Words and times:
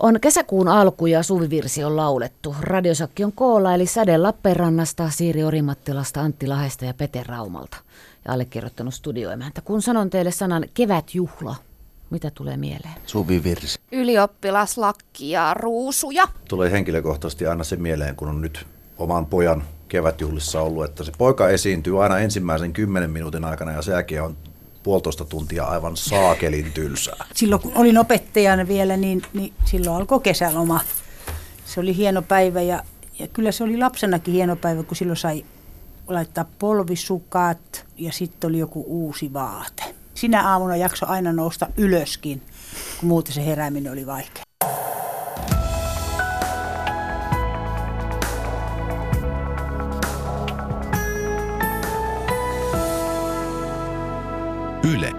On 0.00 0.20
kesäkuun 0.20 0.68
alku 0.68 1.06
ja 1.06 1.22
suvivirsi 1.22 1.84
on 1.84 1.96
laulettu. 1.96 2.56
Radiosakki 2.60 3.24
on 3.24 3.32
koolla 3.32 3.74
eli 3.74 3.86
Säde 3.86 4.18
Lappeenrannasta, 4.18 5.10
Siiri 5.10 5.44
Orimattilasta, 5.44 6.20
Antti 6.20 6.46
Lahesta 6.46 6.84
ja 6.84 6.94
Pete 6.94 7.22
Raumalta. 7.26 7.76
Ja 8.24 8.32
allekirjoittanut 8.32 8.94
studioimäntä. 8.94 9.60
Kun 9.60 9.82
sanon 9.82 10.10
teille 10.10 10.30
sanan 10.30 10.64
kevätjuhla, 10.74 11.56
mitä 12.10 12.30
tulee 12.30 12.56
mieleen? 12.56 12.94
Suvivirsi. 13.06 13.78
Ylioppilaslakki 13.92 15.30
ja 15.30 15.54
ruusuja. 15.54 16.24
Tulee 16.48 16.70
henkilökohtaisesti 16.70 17.46
aina 17.46 17.64
se 17.64 17.76
mieleen, 17.76 18.16
kun 18.16 18.28
on 18.28 18.40
nyt 18.40 18.66
oman 18.98 19.26
pojan 19.26 19.64
kevätjuhlissa 19.88 20.60
ollut, 20.60 20.84
että 20.84 21.04
se 21.04 21.12
poika 21.18 21.48
esiintyy 21.48 22.02
aina 22.02 22.18
ensimmäisen 22.18 22.72
kymmenen 22.72 23.10
minuutin 23.10 23.44
aikana 23.44 23.72
ja 23.72 23.82
sen 23.82 23.92
jälkeen 23.92 24.22
on 24.22 24.36
puolitoista 24.82 25.24
tuntia 25.24 25.64
aivan 25.64 25.96
saakelin 25.96 26.72
tylsää. 26.72 27.26
Silloin 27.34 27.62
kun 27.62 27.72
olin 27.74 27.98
opettajana 27.98 28.68
vielä, 28.68 28.96
niin, 28.96 29.22
niin 29.32 29.52
silloin 29.64 29.96
alkoi 29.96 30.20
kesäloma. 30.20 30.80
Se 31.64 31.80
oli 31.80 31.96
hieno 31.96 32.22
päivä 32.22 32.60
ja, 32.60 32.82
ja 33.18 33.28
kyllä 33.28 33.52
se 33.52 33.64
oli 33.64 33.78
lapsenakin 33.78 34.34
hieno 34.34 34.56
päivä, 34.56 34.82
kun 34.82 34.96
silloin 34.96 35.16
sai 35.16 35.44
laittaa 36.06 36.44
polvisukat 36.58 37.84
ja 37.98 38.12
sitten 38.12 38.48
oli 38.48 38.58
joku 38.58 38.84
uusi 38.86 39.32
vaate. 39.32 39.82
Sinä 40.14 40.48
aamuna 40.48 40.76
jakso 40.76 41.06
aina 41.06 41.32
nousta 41.32 41.66
ylöskin, 41.76 42.42
kun 43.00 43.08
muuten 43.08 43.32
se 43.32 43.46
herääminen 43.46 43.92
oli 43.92 44.06
vaikea. 44.06 44.49
Yle. 54.94 55.12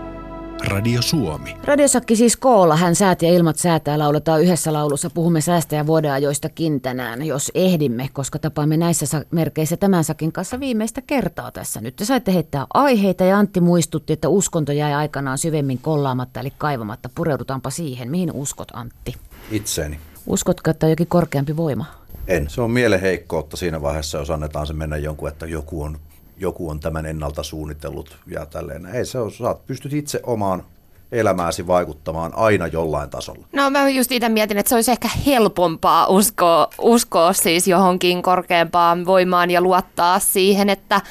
Radio 0.67 1.01
Suomi. 1.01 1.57
Radiosakki 1.63 2.15
siis 2.15 2.37
koolla. 2.37 2.75
Hän 2.75 2.95
säät 2.95 3.21
ja 3.21 3.29
ilmat 3.29 3.57
säätää 3.57 3.99
lauletaan 3.99 4.41
yhdessä 4.41 4.73
laulussa. 4.73 5.09
Puhumme 5.09 5.41
säästä 5.41 5.75
ja 5.75 5.87
vuodeajoistakin 5.87 6.81
tänään, 6.81 7.23
jos 7.23 7.51
ehdimme, 7.55 8.09
koska 8.13 8.39
tapaamme 8.39 8.77
näissä 8.77 9.25
merkeissä 9.31 9.77
tämän 9.77 10.03
sakin 10.03 10.31
kanssa 10.31 10.59
viimeistä 10.59 11.01
kertaa 11.01 11.51
tässä. 11.51 11.81
Nyt 11.81 11.95
te 11.95 12.05
saitte 12.05 12.33
heittää 12.33 12.67
aiheita 12.73 13.23
ja 13.23 13.37
Antti 13.37 13.61
muistutti, 13.61 14.13
että 14.13 14.29
uskonto 14.29 14.71
jäi 14.71 14.93
aikanaan 14.93 15.37
syvemmin 15.37 15.77
kollaamatta 15.77 16.39
eli 16.39 16.53
kaivamatta. 16.57 17.09
Pureudutaanpa 17.15 17.69
siihen. 17.69 18.11
Mihin 18.11 18.31
uskot 18.31 18.67
Antti? 18.73 19.15
Itseeni. 19.51 19.99
Uskotko, 20.27 20.71
että 20.71 20.85
on 20.85 20.89
jokin 20.89 21.07
korkeampi 21.07 21.57
voima? 21.57 21.85
En. 22.27 22.49
Se 22.49 22.61
on 22.61 22.71
mieleheikkoutta 22.71 23.57
siinä 23.57 23.81
vaiheessa, 23.81 24.17
jos 24.17 24.29
annetaan 24.29 24.67
se 24.67 24.73
mennä 24.73 24.97
jonkun, 24.97 25.29
että 25.29 25.45
joku 25.45 25.83
on 25.83 25.97
joku 26.41 26.69
on 26.69 26.79
tämän 26.79 27.05
ennalta 27.05 27.43
suunnitellut 27.43 28.17
ja 28.27 28.45
tälleen. 28.45 28.85
Ei 28.85 29.05
se 29.05 29.19
on, 29.19 29.31
sä 29.31 29.55
pystyt 29.67 29.93
itse 29.93 30.19
omaan 30.23 30.63
elämääsi 31.11 31.67
vaikuttamaan 31.67 32.31
aina 32.35 32.67
jollain 32.67 33.09
tasolla. 33.09 33.45
No 33.53 33.69
mä 33.69 33.89
just 33.89 34.11
itse 34.11 34.29
mietin, 34.29 34.57
että 34.57 34.69
se 34.69 34.75
olisi 34.75 34.91
ehkä 34.91 35.09
helpompaa 35.25 36.07
uskoa, 36.07 36.67
uskoa 36.81 37.33
siis 37.33 37.67
johonkin 37.67 38.21
korkeampaan 38.21 39.05
voimaan 39.05 39.51
ja 39.51 39.61
luottaa 39.61 40.19
siihen, 40.19 40.69
että 40.69 41.01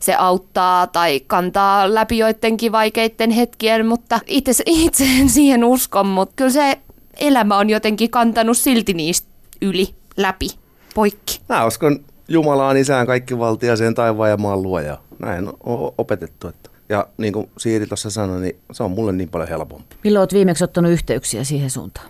se 0.00 0.14
auttaa 0.14 0.86
tai 0.86 1.20
kantaa 1.20 1.94
läpi 1.94 2.18
joidenkin 2.18 2.72
vaikeiden 2.72 3.30
hetkien, 3.30 3.86
mutta 3.86 4.20
itse, 4.26 4.62
itse 4.66 5.04
en 5.20 5.28
siihen 5.28 5.64
uskon, 5.64 6.06
mutta 6.06 6.32
kyllä 6.36 6.50
se 6.50 6.78
elämä 7.20 7.58
on 7.58 7.70
jotenkin 7.70 8.10
kantanut 8.10 8.58
silti 8.58 8.94
niistä 8.94 9.28
yli, 9.62 9.94
läpi, 10.16 10.48
poikki. 10.94 11.40
Mä 11.48 11.66
uskon 11.66 12.04
Jumalaan 12.28 12.76
isään 12.76 13.06
kaikki 13.06 13.38
valtiaseen 13.38 13.94
taivaan 13.94 14.30
ja 14.30 14.36
maan 14.36 14.62
luoja. 14.62 14.98
Näin 15.18 15.48
on 15.64 15.92
opetettu. 15.98 16.48
Että. 16.48 16.70
Ja 16.88 17.06
niin 17.18 17.32
kuin 17.32 17.50
Siiri 17.58 17.86
tuossa 17.86 18.10
sanoi, 18.10 18.40
niin 18.40 18.56
se 18.72 18.82
on 18.82 18.90
mulle 18.90 19.12
niin 19.12 19.28
paljon 19.28 19.48
helpompi. 19.48 19.96
Milloin 20.04 20.20
olet 20.20 20.32
viimeksi 20.32 20.64
ottanut 20.64 20.92
yhteyksiä 20.92 21.44
siihen 21.44 21.70
suuntaan? 21.70 22.08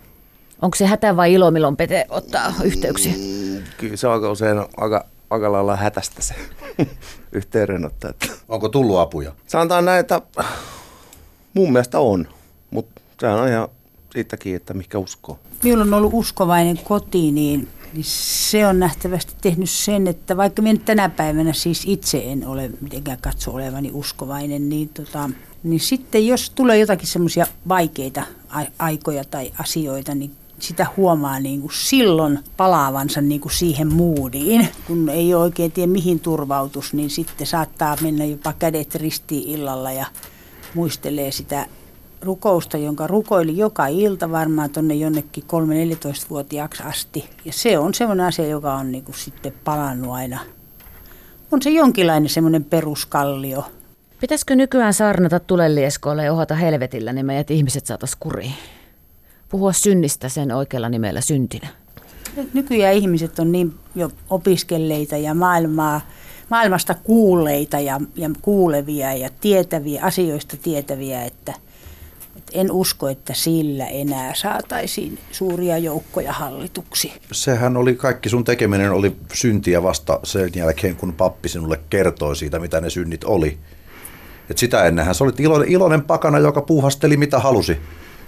Onko 0.62 0.74
se 0.74 0.86
hätä 0.86 1.16
vai 1.16 1.32
ilo, 1.32 1.50
milloin 1.50 1.76
Pete 1.76 2.06
ottaa 2.08 2.52
yhteyksiä? 2.64 3.12
Mm, 3.12 3.62
kyllä 3.78 3.96
se 3.96 4.08
aika 4.08 4.30
usein 4.30 4.58
aika, 4.76 5.04
aika 5.30 5.52
lailla 5.52 5.76
hätästä 5.76 6.22
se 6.22 6.34
yhteydenotto. 7.32 8.08
Että. 8.08 8.26
Onko 8.48 8.68
tullut 8.68 8.98
apuja? 8.98 9.32
Sanotaan 9.46 9.84
näin, 9.84 10.00
että 10.00 10.22
mun 11.54 11.72
mielestä 11.72 11.98
on, 11.98 12.28
mutta 12.70 13.00
se 13.20 13.26
on 13.26 13.48
ihan 13.48 13.68
siitäkin, 14.12 14.56
että 14.56 14.74
mikä 14.74 14.98
uskoo. 14.98 15.38
Minulla 15.62 15.84
on 15.84 15.94
ollut 15.94 16.14
uskovainen 16.14 16.78
koti, 16.78 17.32
niin 17.32 17.68
niin 17.96 18.04
se 18.08 18.66
on 18.66 18.78
nähtävästi 18.78 19.34
tehnyt 19.40 19.70
sen, 19.70 20.06
että 20.06 20.36
vaikka 20.36 20.62
minä 20.62 20.80
tänä 20.84 21.08
päivänä 21.08 21.52
siis 21.52 21.82
itse 21.86 22.22
en 22.26 22.46
ole 22.46 22.70
mitenkään 22.80 23.18
katso 23.20 23.52
olevani 23.52 23.90
uskovainen, 23.92 24.68
niin, 24.68 24.88
tota, 24.88 25.30
niin 25.62 25.80
sitten 25.80 26.26
jos 26.26 26.50
tulee 26.50 26.78
jotakin 26.78 27.06
semmoisia 27.06 27.46
vaikeita 27.68 28.22
aikoja 28.78 29.24
tai 29.24 29.52
asioita, 29.58 30.14
niin 30.14 30.30
sitä 30.58 30.86
huomaa 30.96 31.40
niin 31.40 31.60
kuin 31.60 31.72
silloin 31.74 32.38
palaavansa 32.56 33.20
niin 33.20 33.40
kuin 33.40 33.52
siihen 33.52 33.92
moodiin, 33.92 34.68
kun 34.86 35.08
ei 35.08 35.34
oikein 35.34 35.72
tiedä 35.72 35.92
mihin 35.92 36.20
turvautus, 36.20 36.92
niin 36.92 37.10
sitten 37.10 37.46
saattaa 37.46 37.96
mennä 38.00 38.24
jopa 38.24 38.52
kädet 38.52 38.94
ristiin 38.94 39.48
illalla 39.48 39.92
ja 39.92 40.06
muistelee 40.74 41.32
sitä 41.32 41.66
rukousta, 42.20 42.76
jonka 42.76 43.06
rukoili 43.06 43.56
joka 43.56 43.86
ilta 43.86 44.30
varmaan 44.30 44.70
tuonne 44.70 44.94
jonnekin 44.94 45.44
3-14-vuotiaaksi 45.44 46.82
asti. 46.82 47.30
Ja 47.44 47.52
se 47.52 47.78
on 47.78 47.94
semmoinen 47.94 48.26
asia, 48.26 48.46
joka 48.46 48.74
on 48.74 48.92
niin 48.92 49.04
kuin 49.04 49.16
sitten 49.16 49.52
palannut 49.64 50.14
aina. 50.14 50.40
On 51.52 51.62
se 51.62 51.70
jonkinlainen 51.70 52.28
semmoinen 52.28 52.64
peruskallio. 52.64 53.64
Pitäisikö 54.20 54.56
nykyään 54.56 54.94
saarnata 54.94 55.40
tulelieskoille 55.40 56.24
ja 56.24 56.32
ohata 56.32 56.54
helvetillä, 56.54 57.12
niin 57.12 57.26
meidät 57.26 57.50
ihmiset 57.50 57.86
saataisiin 57.86 58.20
kuriin? 58.20 58.54
Puhua 59.48 59.72
synnistä 59.72 60.28
sen 60.28 60.52
oikealla 60.52 60.88
nimellä 60.88 61.20
syntinä. 61.20 61.68
Nykyään 62.54 62.94
ihmiset 62.94 63.38
on 63.38 63.52
niin 63.52 63.74
jo 63.94 64.10
opiskelleita 64.30 65.16
ja 65.16 65.34
maailmaa, 65.34 66.00
maailmasta 66.50 66.94
kuulleita 66.94 67.80
ja, 67.80 68.00
ja 68.16 68.30
kuulevia 68.42 69.14
ja 69.14 69.30
tietäviä, 69.40 70.02
asioista 70.04 70.56
tietäviä, 70.56 71.24
että– 71.24 71.54
en 72.52 72.72
usko, 72.72 73.08
että 73.08 73.34
sillä 73.34 73.86
enää 73.86 74.34
saataisiin 74.34 75.18
suuria 75.32 75.78
joukkoja 75.78 76.32
hallituksi. 76.32 77.12
Sehän 77.32 77.76
oli 77.76 77.94
kaikki 77.94 78.28
sun 78.28 78.44
tekeminen 78.44 78.92
oli 78.92 79.16
syntiä 79.32 79.82
vasta 79.82 80.20
sen 80.22 80.50
jälkeen, 80.54 80.96
kun 80.96 81.12
pappi 81.12 81.48
sinulle 81.48 81.80
kertoi 81.90 82.36
siitä, 82.36 82.58
mitä 82.58 82.80
ne 82.80 82.90
synnit 82.90 83.24
oli. 83.24 83.58
Et 84.50 84.58
sitä 84.58 84.84
ennenhän 84.84 85.14
sä 85.14 85.24
olit 85.24 85.40
iloinen, 85.40 85.68
iloinen 85.68 86.02
pakana, 86.02 86.38
joka 86.38 86.62
puuhasteli 86.62 87.16
mitä 87.16 87.38
halusi. 87.38 87.76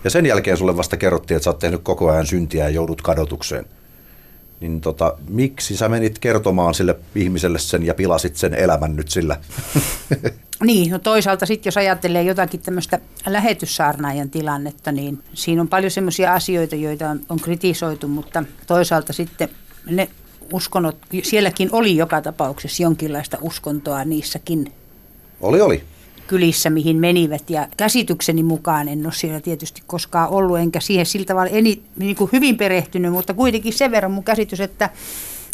Ja 0.05 0.11
sen 0.11 0.27
jälkeen 0.27 0.57
sulle 0.57 0.77
vasta 0.77 0.97
kerrottiin, 0.97 1.37
että 1.37 1.45
sä 1.45 1.51
oot 1.51 1.59
tehnyt 1.59 1.83
koko 1.83 2.11
ajan 2.11 2.27
syntiä 2.27 2.65
ja 2.65 2.71
joudut 2.71 3.03
kadotukseen. 3.03 3.65
Niin 4.61 4.81
tota, 4.81 5.17
miksi 5.29 5.77
sä 5.77 5.89
menit 5.89 6.19
kertomaan 6.19 6.75
sille 6.75 6.97
ihmiselle 7.15 7.59
sen 7.59 7.87
ja 7.87 7.95
pilasit 7.95 8.37
sen 8.37 8.55
elämän 8.55 8.97
nyt 8.97 9.09
sillä? 9.09 9.37
Niin, 10.65 10.91
no 10.91 10.99
toisaalta 10.99 11.47
sitten 11.47 11.69
jos 11.69 11.77
ajattelee 11.77 12.23
jotakin 12.23 12.61
tämmöistä 12.61 12.99
lähetyssaarnaajan 13.27 14.31
tilannetta, 14.31 14.93
niin 14.93 15.23
siinä 15.35 15.63
on 15.63 15.69
paljon 15.69 15.91
semmoisia 15.91 16.35
asioita, 16.35 16.77
joita 16.77 17.11
on, 17.11 17.21
on 17.29 17.41
kritisoitu, 17.41 18.09
mutta 18.09 18.45
toisaalta 18.67 19.13
sitten 19.13 19.49
ne 19.91 20.09
uskonnot, 20.53 20.97
sielläkin 21.23 21.69
oli 21.73 21.97
joka 21.97 22.23
tapauksessa 22.23 22.83
jonkinlaista 22.83 23.39
uskontoa 23.41 24.05
niissäkin. 24.05 24.73
Oli, 25.41 25.61
oli. 25.61 25.83
Kylissä, 26.29 26.71
mihin 26.71 26.97
menivät. 26.97 27.51
Ja 27.51 27.69
käsitykseni 27.77 28.43
mukaan 28.43 28.89
en 28.89 29.07
ole 29.07 29.13
siellä 29.15 29.41
tietysti 29.41 29.83
koskaan 29.87 30.29
ollut, 30.29 30.59
enkä 30.59 30.81
siihen 30.81 31.07
sillä 31.07 31.27
tavalla 31.27 31.51
eni, 31.51 31.83
niin 31.97 32.17
kuin 32.17 32.31
hyvin 32.33 32.57
perehtynyt, 32.57 33.13
mutta 33.13 33.35
kuitenkin 33.35 33.73
sen 33.73 33.91
verran 33.91 34.13
mun 34.13 34.25
käsitys, 34.25 34.61
että, 34.61 34.91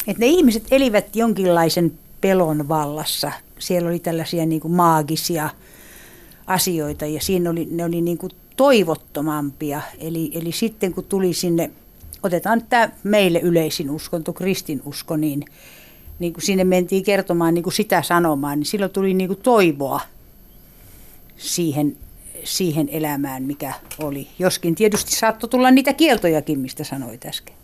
että 0.07 0.21
ne 0.21 0.27
ihmiset 0.27 0.65
elivät 0.71 1.17
jonkinlaisen 1.17 1.93
pelon 2.21 2.69
vallassa. 2.69 3.33
Siellä 3.59 3.89
oli 3.89 3.99
tällaisia 3.99 4.47
niin 4.47 4.61
kuin 4.61 4.73
maagisia 4.73 5.51
asioita 6.47 7.07
ja 7.07 7.21
siinä 7.21 7.51
oli, 7.51 7.69
ne 7.71 7.85
oli 7.85 8.01
niin 8.01 8.19
kuin 8.19 8.33
toivottomampia. 8.57 9.81
Eli, 9.99 10.31
eli 10.35 10.53
sitten 10.53 10.95
kun 10.95 11.05
tuli 11.05 11.33
sinne, 11.33 11.71
otetaan 12.23 12.63
tämä 12.69 12.89
meille 13.03 13.41
yleisin 13.41 13.91
uskonto, 13.91 14.33
kristinusko, 14.33 15.17
niin, 15.17 15.45
niin 16.19 16.33
kuin 16.33 16.45
sinne 16.45 16.65
mentiin 16.65 17.05
kertomaan 17.05 17.55
niin 17.55 17.63
kuin 17.63 17.75
sitä 17.75 18.03
sanomaan, 18.03 18.59
niin 18.59 18.67
silloin 18.67 18.93
tuli 18.93 19.15
niin 19.15 19.29
kuin 19.29 19.41
toivoa 19.43 20.01
siihen, 21.37 21.97
siihen 22.45 22.89
elämään, 22.89 23.43
mikä 23.43 23.73
oli. 23.99 24.29
Joskin 24.39 24.75
tietysti 24.75 25.17
saattoi 25.17 25.51
tulla 25.51 25.71
niitä 25.71 25.93
kieltojakin, 25.93 26.59
mistä 26.59 26.85
sanoit 26.85 27.27
äsken. 27.27 27.55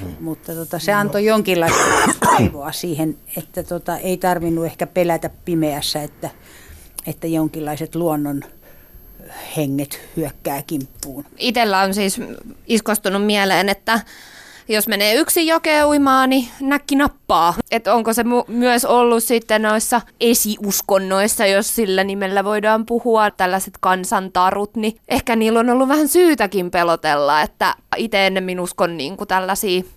Hmm. 0.00 0.14
Mutta 0.20 0.54
tota, 0.54 0.78
se 0.78 0.92
antoi 0.92 1.24
jonkinlaista 1.24 1.84
toivoa 2.20 2.72
siihen, 2.72 3.16
että 3.36 3.62
tota, 3.62 3.96
ei 3.96 4.16
tarvinnut 4.16 4.66
ehkä 4.66 4.86
pelätä 4.86 5.30
pimeässä, 5.44 6.02
että, 6.02 6.30
että 7.06 7.26
jonkinlaiset 7.26 7.94
luonnon 7.94 8.42
henget 9.56 10.00
hyökkää 10.16 10.62
kimppuun. 10.62 11.24
Itellä 11.38 11.80
on 11.80 11.94
siis 11.94 12.20
iskostunut 12.66 13.26
mieleen, 13.26 13.68
että 13.68 14.00
jos 14.68 14.88
menee 14.88 15.14
yksin 15.14 15.46
jokeen 15.46 15.86
uimaan, 15.86 16.30
niin 16.30 16.48
näkki 16.60 16.96
nappaa. 16.96 17.54
Et 17.70 17.86
onko 17.86 18.12
se 18.12 18.22
mu- 18.22 18.44
myös 18.48 18.84
ollut 18.84 19.24
sitten 19.24 19.62
noissa 19.62 20.00
esiuskonnoissa, 20.20 21.46
jos 21.46 21.76
sillä 21.76 22.04
nimellä 22.04 22.44
voidaan 22.44 22.86
puhua, 22.86 23.30
tällaiset 23.30 23.74
kansantarut, 23.80 24.76
niin 24.76 24.96
ehkä 25.08 25.36
niillä 25.36 25.60
on 25.60 25.70
ollut 25.70 25.88
vähän 25.88 26.08
syytäkin 26.08 26.70
pelotella, 26.70 27.42
että 27.42 27.74
itse 27.96 28.26
ennemmin 28.26 28.60
uskon 28.60 28.96
niin 28.96 29.16
kuin 29.16 29.28
tällaisiin 29.28 29.88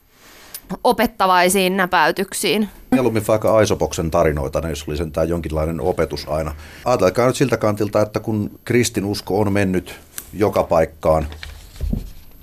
opettavaisiin 0.84 1.78
näpäytyksiin. 1.78 2.70
Mieluummin 2.92 3.28
vaikka 3.28 3.58
Aisopoksen 3.58 4.12
tarinoita, 4.12 4.70
jos 4.70 4.86
oli 4.88 4.98
sentään 4.98 5.30
jonkinlainen 5.30 5.82
opetus 5.82 6.28
aina. 6.28 6.56
Ajatelkaa 6.86 7.28
nyt 7.28 7.36
siltä 7.36 7.58
kantilta, 7.58 8.02
että 8.02 8.20
kun 8.20 8.60
kristinusko 8.66 9.40
on 9.40 9.54
mennyt 9.54 9.96
joka 10.34 10.64
paikkaan, 10.64 11.28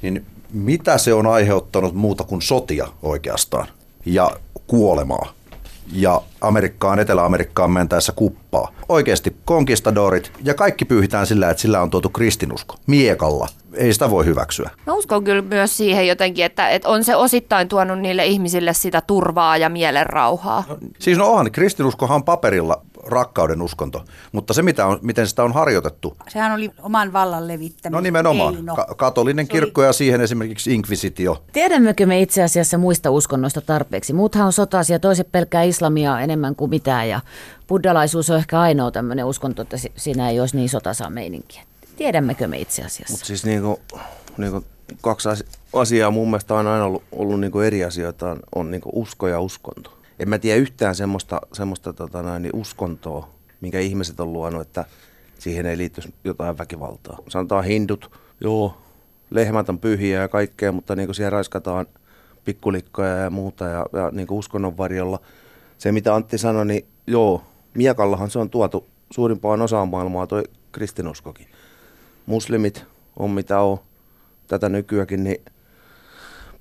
niin 0.03 0.27
mitä 0.57 0.99
se 0.99 1.15
on 1.15 1.27
aiheuttanut 1.27 1.95
muuta 1.95 2.25
kuin 2.25 2.43
sotia 2.43 2.89
oikeastaan 3.03 3.67
ja 4.07 4.31
kuolemaa 4.67 5.33
ja 5.93 6.23
Amerikkaan, 6.41 6.99
Etelä-Amerikkaan 6.99 7.71
mentäessä 7.71 8.13
kuppaa. 8.13 8.73
Oikeasti 8.89 9.37
konkistadorit 9.45 10.33
ja 10.45 10.55
kaikki 10.55 10.85
pyyhitään 10.85 11.27
sillä, 11.27 11.51
että 11.51 11.61
sillä 11.61 11.83
on 11.83 11.91
tuotu 11.91 12.09
kristinusko 12.09 12.75
miekalla. 12.87 13.49
Ei 13.75 13.93
sitä 13.93 14.11
voi 14.11 14.25
hyväksyä. 14.25 14.71
Mä 14.87 14.93
uskon 14.93 15.25
kyllä 15.25 15.43
myös 15.43 15.77
siihen 15.77 16.09
jotenkin, 16.09 16.45
että, 16.45 16.69
että 16.69 16.89
on 16.89 17.05
se 17.05 17.17
osittain 17.17 17.69
tuonut 17.69 17.99
niille 17.99 18.27
ihmisille 18.27 18.73
sitä 18.73 19.01
turvaa 19.01 19.57
ja 19.57 19.69
mielenrauhaa. 19.69 20.65
Siis 20.99 21.19
no 21.19 21.27
onhan, 21.27 21.53
kristinuskohan 21.53 22.15
on 22.15 22.25
paperilla 22.25 22.83
rakkauden 23.07 23.63
uskonto, 23.63 24.05
mutta 24.33 24.55
se 24.55 24.63
mitä 24.63 24.87
on, 24.87 24.99
miten 25.03 25.27
sitä 25.27 25.43
on 25.45 25.53
harjoitettu. 25.53 26.17
Sehän 26.29 26.53
oli 26.53 26.71
oman 26.83 27.13
vallan 27.13 27.49
levittäminen. 27.49 27.97
No 27.97 28.01
nimenomaan. 28.01 28.55
keino. 28.55 28.77
Ka- 28.77 28.95
katolinen 28.97 29.49
kirkko 29.49 29.83
ja 29.83 29.93
siihen 29.93 30.21
esimerkiksi 30.21 30.75
inkvisitio. 30.75 31.43
Tiedämmekö 31.53 32.07
me 32.07 32.21
itse 32.21 32.43
asiassa 32.43 32.79
muista 32.79 33.11
uskonnoista 33.11 33.61
tarpeeksi? 33.61 34.13
Muuthan 34.13 34.47
on 34.47 34.53
sotaisia, 34.53 34.99
toiset 34.99 35.33
pelkää 35.33 35.63
islamia 35.63 36.21
enemmän 36.21 36.57
kuin 36.57 36.71
mitään 36.71 37.09
ja 37.09 37.21
buddhalaisuus 37.69 38.31
on 38.31 38.37
ehkä 38.39 38.61
ainoa 38.61 38.91
tämmöinen 38.91 39.25
uskonto, 39.25 39.63
että 39.63 39.77
si- 39.77 39.93
siinä 39.97 40.31
ei 40.31 40.41
olisi 40.41 40.57
niin 40.57 40.69
sotasaa 40.69 41.11
meininkiä. 41.11 41.63
Tiedämmekö 41.97 42.47
me 42.47 42.59
itse 42.59 42.83
asiassa? 42.85 43.13
Mutta 43.13 43.27
siis 43.27 43.45
niinku, 43.45 43.81
niinku 44.37 44.65
kaksi 45.01 45.29
asi- 45.29 45.45
asiaa 45.73 46.11
mun 46.11 46.29
mielestä 46.31 46.55
on 46.55 46.67
aina 46.67 46.85
ollut, 46.85 47.03
ollut 47.13 47.41
niinku 47.41 47.61
eri 47.61 47.85
asioita, 47.85 48.31
on, 48.31 48.41
on 48.55 48.71
niinku 48.71 48.91
usko 48.93 49.29
ja 49.29 49.41
uskonto. 49.41 49.96
En 50.19 50.29
mä 50.29 50.39
tiedä 50.39 50.61
yhtään 50.61 50.95
semmoista, 50.95 51.41
semmoista 51.53 51.93
tota 51.93 52.23
näin, 52.23 52.43
niin 52.43 52.57
uskontoa, 52.57 53.29
minkä 53.61 53.81
ihmiset 53.81 54.21
on 54.21 54.33
luonut, 54.33 54.63
että 54.63 54.85
siihen 55.39 55.67
ei 55.67 55.77
liittyisi 55.77 56.15
jotain 56.25 56.59
väkivaltaa. 56.59 57.19
Sanotaan 57.29 57.65
hindut, 57.65 58.11
joo, 58.41 58.79
lehmät 59.31 59.69
on 59.69 59.79
pyhiä 59.79 60.21
ja 60.21 60.29
kaikkea, 60.29 60.73
mutta 60.73 60.97
niinku 60.97 61.15
siellä 61.15 61.31
raiskataan 61.31 61.87
pikkulikkoja 62.45 63.17
ja 63.17 63.31
muuta 63.31 63.65
ja, 63.65 63.87
ja 63.93 64.11
niinku 64.13 64.39
uskonnon 64.39 64.77
varjolla. 64.77 65.21
Se 65.79 65.93
mitä 65.93 66.15
Antti 66.15 66.39
sanoi, 66.39 66.67
niin 66.67 66.87
joo, 67.07 67.43
miekallahan 67.75 68.31
se 68.31 68.39
on 68.39 68.51
tuotu 68.51 68.87
suurimpaan 69.11 69.63
osaan 69.63 69.89
maailmaa 69.89 70.27
toi 70.27 70.45
kristinuskokin 70.73 71.47
muslimit 72.27 72.85
on 73.17 73.31
mitä 73.31 73.61
on 73.61 73.79
tätä 74.47 74.69
nykyäkin, 74.69 75.25
niin 75.25 75.43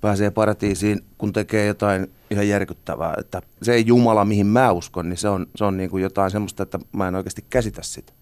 pääsee 0.06 0.32
paratiisiin, 0.32 1.02
kun 1.18 1.34
tekee 1.34 1.66
jotain 1.66 2.12
ihan 2.32 2.48
järkyttävää. 2.48 3.14
Että 3.20 3.42
se 3.62 3.80
Jumala, 3.80 4.26
mihin 4.26 4.48
mä 4.48 4.72
uskon, 4.72 5.10
niin 5.10 5.18
se 5.18 5.30
on, 5.30 5.48
se 5.56 5.64
on 5.66 5.78
niin 5.78 5.90
kuin 5.90 6.04
jotain 6.04 6.32
semmoista, 6.32 6.64
että 6.64 6.80
mä 6.92 7.08
en 7.08 7.16
oikeasti 7.16 7.46
käsitä 7.50 7.84
sitä. 7.84 8.14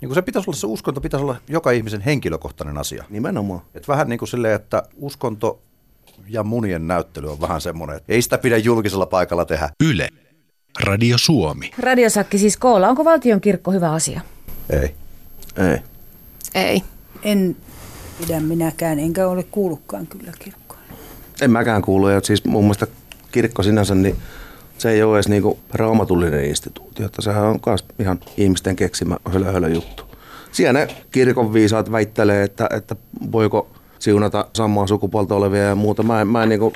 Niin 0.00 0.08
kun 0.08 0.14
se 0.14 0.22
pitäisi 0.22 0.50
olla 0.50 0.58
se 0.58 0.66
uskonto, 0.66 1.00
pitäisi 1.00 1.24
olla 1.24 1.36
joka 1.48 1.70
ihmisen 1.70 2.00
henkilökohtainen 2.00 2.78
asia. 2.78 3.04
Nimenomaan. 3.10 3.60
Et 3.74 3.88
vähän 3.88 4.08
niin 4.08 4.18
kuin 4.18 4.28
silleen, 4.28 4.54
että 4.54 4.82
uskonto 4.96 5.62
ja 6.28 6.42
munien 6.42 6.86
näyttely 6.86 7.32
on 7.32 7.40
vähän 7.40 7.60
semmoinen, 7.60 7.96
että 7.96 8.12
ei 8.12 8.22
sitä 8.22 8.38
pidä 8.38 8.56
julkisella 8.56 9.06
paikalla 9.06 9.44
tehdä. 9.44 9.70
Yle. 9.84 10.08
Radio 10.80 11.18
Suomi. 11.18 11.70
Radiosakki 11.78 12.38
siis 12.38 12.56
koolla. 12.56 12.88
Onko 12.88 13.04
valtion 13.04 13.40
kirkko 13.40 13.72
hyvä 13.72 13.92
asia? 13.92 14.20
Ei. 14.70 14.94
Ei. 15.56 15.78
Ei. 16.54 16.82
En 17.22 17.56
pidä 18.20 18.40
minäkään, 18.40 18.98
enkä 18.98 19.28
ole 19.28 19.42
kuullutkaan 19.42 20.06
kyllä 20.06 20.32
kirkkoon. 20.38 20.63
En 21.40 21.50
mäkään 21.50 21.82
kuulu. 21.82 22.08
Ja 22.08 22.20
siis 22.20 22.44
mun 22.44 22.64
mielestä 22.64 22.86
kirkko 23.32 23.62
sinänsä, 23.62 23.94
niin 23.94 24.16
se 24.78 24.90
ei 24.90 25.02
ole 25.02 25.16
edes 25.16 25.28
niinku 25.28 25.58
raamatullinen 25.72 26.44
instituutio. 26.44 27.06
Että 27.06 27.22
sehän 27.22 27.44
on 27.44 27.58
myös 27.66 27.84
ihan 27.98 28.20
ihmisten 28.36 28.76
keksimä 28.76 29.16
hölö 29.52 29.68
juttu. 29.68 30.04
Siellä 30.52 30.80
ne 30.80 30.96
kirkon 31.10 31.52
viisaat 31.52 31.92
väittelee, 31.92 32.42
että, 32.42 32.68
että 32.76 32.96
voiko 33.32 33.70
siunata 33.98 34.46
samaa 34.56 34.86
sukupuolta 34.86 35.34
olevia 35.34 35.62
ja 35.62 35.74
muuta. 35.74 36.02
Mä 36.02 36.20
en, 36.20 36.28
mä 36.28 36.42
en 36.42 36.48
niinku, 36.48 36.72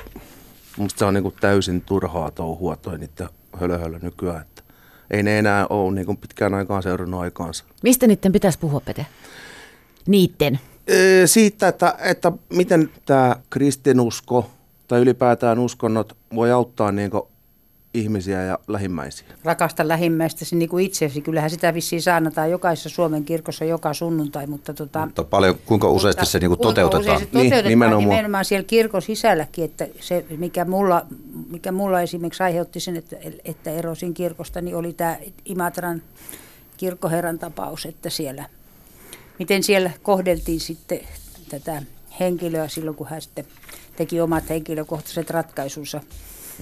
musta 0.77 0.99
se 0.99 1.05
on 1.05 1.13
niinku 1.13 1.33
täysin 1.41 1.81
turhaa 1.81 2.31
touhua 2.31 2.75
toi 2.75 2.97
niiden 2.97 3.29
hölö, 3.59 3.77
hölö 3.77 3.99
nykyään. 4.01 4.41
Että 4.41 4.63
ei 5.11 5.23
ne 5.23 5.39
enää 5.39 5.67
ole 5.67 5.95
niinku 5.95 6.15
pitkään 6.15 6.53
aikaan 6.53 6.83
seurannut 6.83 7.21
aikaansa. 7.21 7.63
Mistä 7.83 8.07
niiden 8.07 8.31
pitäisi 8.31 8.59
puhua, 8.59 8.79
Pete? 8.79 9.05
Niitten. 10.07 10.59
Siitä, 11.25 11.67
että, 11.67 11.95
että 11.99 12.31
miten 12.53 12.89
tämä 13.05 13.35
kristinusko 13.49 14.49
tai 14.87 15.01
ylipäätään 15.01 15.59
uskonnot 15.59 16.17
voi 16.35 16.51
auttaa 16.51 16.91
niin 16.91 17.11
ihmisiä 17.93 18.43
ja 18.43 18.59
lähimmäisiä. 18.67 19.27
Rakasta 19.43 19.87
lähimmäistäsi 19.87 20.55
niin 20.55 20.69
kuin 20.69 20.85
itseäsi. 20.85 21.21
Kyllähän 21.21 21.49
sitä 21.49 21.73
vissiin 21.73 22.01
saarnataan 22.01 22.51
jokaisessa 22.51 22.89
Suomen 22.89 23.25
kirkossa 23.25 23.65
joka 23.65 23.93
sunnuntai, 23.93 24.47
mutta 24.47 24.73
tota, 24.73 25.05
Mutta 25.05 25.23
paljon, 25.23 25.55
kuinka 25.65 25.89
useasti 25.89 26.25
se 26.25 26.39
niin 26.39 26.49
kuin 26.49 26.59
toteutetaan. 26.59 27.01
usein 27.01 27.19
se 27.19 27.23
Niin, 27.25 27.31
toteutetaan 27.31 27.69
nimenomaan. 27.69 28.09
nimenomaan. 28.09 28.45
siellä 28.45 28.63
kirkon 28.63 29.01
sisälläkin, 29.01 29.65
että 29.65 29.87
se 29.99 30.25
mikä 30.37 30.65
mulla, 30.65 31.05
mikä 31.49 31.71
mulla 31.71 32.01
esimerkiksi 32.01 32.43
aiheutti 32.43 32.79
sen, 32.79 32.95
että, 32.97 33.15
että 33.45 33.71
erosin 33.71 34.13
kirkosta, 34.13 34.61
niin 34.61 34.75
oli 34.75 34.93
tämä 34.93 35.17
Imatran 35.45 36.01
kirkkoherran 36.77 37.39
tapaus, 37.39 37.85
että 37.85 38.09
siellä, 38.09 38.45
miten 39.39 39.63
siellä 39.63 39.91
kohdeltiin 40.03 40.59
sitten 40.59 40.99
tätä 41.49 41.81
henkilöä 42.19 42.67
silloin, 42.67 42.97
kun 42.97 43.07
hän 43.07 43.21
sitten 43.21 43.45
teki 43.95 44.21
omat 44.21 44.49
henkilökohtaiset 44.49 45.29
ratkaisunsa, 45.29 46.01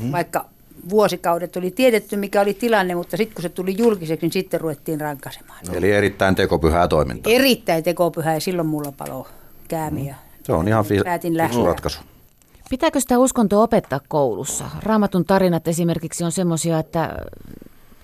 mm. 0.01 0.11
vaikka 0.11 0.45
vuosikaudet 0.89 1.55
oli 1.55 1.71
tiedetty, 1.71 2.17
mikä 2.17 2.41
oli 2.41 2.53
tilanne, 2.53 2.95
mutta 2.95 3.17
sitten 3.17 3.35
kun 3.35 3.41
se 3.41 3.49
tuli 3.49 3.75
julkiseksi, 3.77 4.25
niin 4.25 4.33
sitten 4.33 4.61
ruvettiin 4.61 5.01
rankasemaan. 5.01 5.59
Eli 5.73 5.91
erittäin 5.91 6.35
tekopyhää 6.35 6.87
toimintaa. 6.87 7.33
Erittäin 7.33 7.83
tekopyhä 7.83 8.33
ja 8.33 8.39
silloin 8.39 8.67
mulla 8.67 8.91
palo 8.91 9.27
käämiä. 9.67 10.15
Se 10.43 10.53
on 10.53 10.67
ihan 10.67 10.85
fi- 10.85 11.03
ratkaisu. 11.65 11.99
Pitääkö 12.69 12.99
sitä 12.99 13.17
uskontoa 13.19 13.63
opettaa 13.63 13.99
koulussa? 14.07 14.65
Raamatun 14.83 15.25
tarinat 15.25 15.67
esimerkiksi 15.67 16.23
on 16.23 16.31
semmoisia, 16.31 16.79
että 16.79 17.17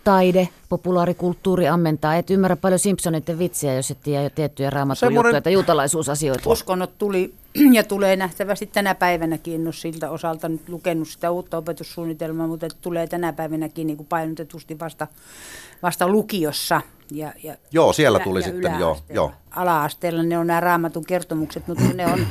taide, 0.04 0.50
populaarikulttuuri 0.70 1.68
ammentaa. 1.68 2.16
Et 2.16 2.30
ymmärrä 2.30 2.56
paljon 2.56 2.80
Simpsoneiden 2.80 3.40
vitsiä, 3.40 3.74
jos 3.74 3.92
et 3.92 3.98
tiedä 4.04 4.24
jo 4.24 4.30
tiettyjä 4.30 4.70
raamatun 4.70 4.96
Semmoinen- 5.00 5.30
juttuja 5.30 5.42
tai 5.42 5.54
juutalaisuusasioita. 5.54 6.50
Uskonnot 6.50 6.98
tuli 6.98 7.34
ja 7.78 7.84
tulee 7.84 8.16
nähtävästi 8.16 8.66
tänä 8.66 8.96
päivänäkin, 8.96 9.56
en 9.56 9.68
ole 9.68 9.74
siltä 9.74 10.10
osalta 10.10 10.50
nyt 10.50 10.70
lukenut 10.70 11.08
sitä 11.08 11.32
uutta 11.32 11.58
opetussuunnitelmaa, 11.58 12.48
mutta 12.48 12.66
että 12.66 12.77
tulee 12.82 13.08
tänä 13.08 13.34
päivänäkin 13.34 13.88
niin 13.88 13.98
kuin 13.98 14.08
painotetusti 14.08 14.80
vasta, 14.80 15.08
vasta 15.84 16.08
lukiossa. 16.08 16.82
Ja, 17.12 17.34
ja 17.44 17.56
Joo, 17.72 17.94
siellä 17.94 18.18
ylä- 18.18 18.24
tuli 18.24 18.39
ja 18.39 18.44
sitten, 18.46 18.80
joo, 18.80 18.98
joo. 19.10 19.32
Ala-asteella 19.51 20.24
ne 20.24 20.38
on 20.38 20.48
nämä 20.48 20.60
raamatun 20.60 21.06
kertomukset, 21.06 21.68
mutta 21.68 21.84
ne 21.94 22.06
on, 22.08 22.27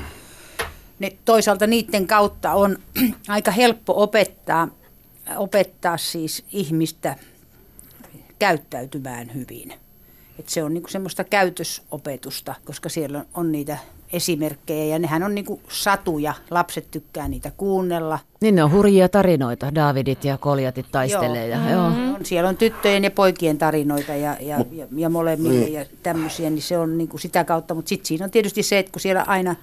ne, 0.98 1.12
toisaalta 1.24 1.66
niiden 1.66 2.06
kautta 2.06 2.52
on 2.52 2.76
aika 3.28 3.50
helppo 3.50 4.02
opettaa, 4.02 4.68
opettaa 5.36 5.96
siis 5.96 6.44
ihmistä 6.52 7.16
käyttäytymään 8.42 9.34
hyvin. 9.34 9.72
Et 10.38 10.48
se 10.48 10.64
on 10.64 10.74
niinku 10.74 10.88
semmoista 10.88 11.24
käytösopetusta, 11.24 12.54
koska 12.64 12.88
siellä 12.88 13.18
on, 13.18 13.24
on 13.34 13.52
niitä 13.52 13.78
esimerkkejä 14.12 14.84
ja 14.84 14.98
nehän 14.98 15.22
on 15.22 15.34
niinku 15.34 15.60
satuja. 15.68 16.34
Lapset 16.50 16.90
tykkää 16.90 17.28
niitä 17.28 17.52
kuunnella. 17.56 18.18
Niin 18.40 18.54
ne 18.54 18.64
on 18.64 18.72
hurjia 18.72 19.08
tarinoita. 19.08 19.74
Davidit 19.74 20.24
ja 20.24 20.38
Koljatit 20.38 20.86
taistelee. 20.92 21.48
Ja, 21.48 21.70
joo. 21.70 21.84
On, 21.84 22.18
siellä 22.22 22.48
on 22.48 22.56
tyttöjen 22.56 23.04
ja 23.04 23.10
poikien 23.10 23.58
tarinoita 23.58 24.12
ja, 24.14 24.36
ja, 24.40 24.64
ja, 24.72 24.86
ja 24.96 25.08
molemmille 25.08 25.68
ja 25.68 25.84
tämmöisiä, 26.02 26.50
niin 26.50 26.62
se 26.62 26.78
on 26.78 26.98
niinku 26.98 27.18
sitä 27.18 27.44
kautta. 27.44 27.74
Mutta 27.74 27.88
sitten 27.88 28.06
siinä 28.06 28.24
on 28.24 28.30
tietysti 28.30 28.62
se, 28.62 28.78
että 28.78 28.92
kun 28.92 29.00
siellä 29.00 29.24
aina 29.26 29.56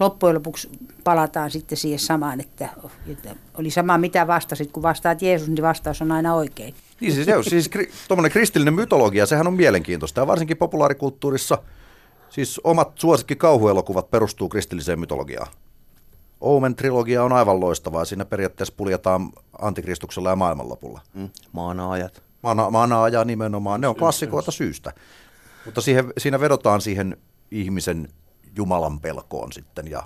loppujen 0.00 0.34
lopuksi 0.34 0.70
palataan 1.04 1.50
sitten 1.50 1.78
siihen 1.78 1.98
samaan, 1.98 2.40
että, 2.40 2.68
että 3.06 3.34
oli 3.58 3.70
sama 3.70 3.98
mitä 3.98 4.26
vastasit, 4.26 4.72
kun 4.72 4.82
vastaat 4.82 5.22
Jeesus, 5.22 5.48
niin 5.48 5.62
vastaus 5.62 6.02
on 6.02 6.12
aina 6.12 6.34
oikein. 6.34 6.74
Niin 7.02 7.14
siis, 7.14 7.26
se 7.26 7.36
on, 7.36 7.44
siis 7.44 7.68
kri, 7.68 7.90
tuommoinen 8.08 8.32
kristillinen 8.32 8.74
mytologia, 8.74 9.26
sehän 9.26 9.46
on 9.46 9.54
mielenkiintoista. 9.54 10.20
Ja 10.20 10.26
varsinkin 10.26 10.56
populaarikulttuurissa, 10.56 11.58
siis 12.30 12.60
omat 12.64 12.92
suosikki 12.98 13.36
kauhuelokuvat 13.36 14.10
perustuu 14.10 14.48
kristilliseen 14.48 15.00
mytologiaan. 15.00 15.52
Omen-trilogia 16.40 17.22
on 17.22 17.32
aivan 17.32 17.60
loistavaa. 17.60 18.04
Siinä 18.04 18.24
periaatteessa 18.24 18.74
puljetaan 18.76 19.32
antikristuksella 19.62 20.30
ja 20.30 20.36
maailmanlopulla. 20.36 21.00
Mm. 21.14 21.28
Maanaajat. 21.52 22.22
Mana, 22.42 22.70
manaaja 22.70 23.24
nimenomaan, 23.24 23.80
ne 23.80 23.88
on 23.88 23.96
klassikoita 23.96 24.50
syystä. 24.50 24.92
Mutta 25.64 25.80
siihen, 25.80 26.12
siinä 26.18 26.40
vedotaan 26.40 26.80
siihen 26.80 27.16
ihmisen 27.50 28.08
Jumalan 28.56 29.00
pelkoon 29.00 29.52
sitten. 29.52 29.90
Ja 29.90 30.02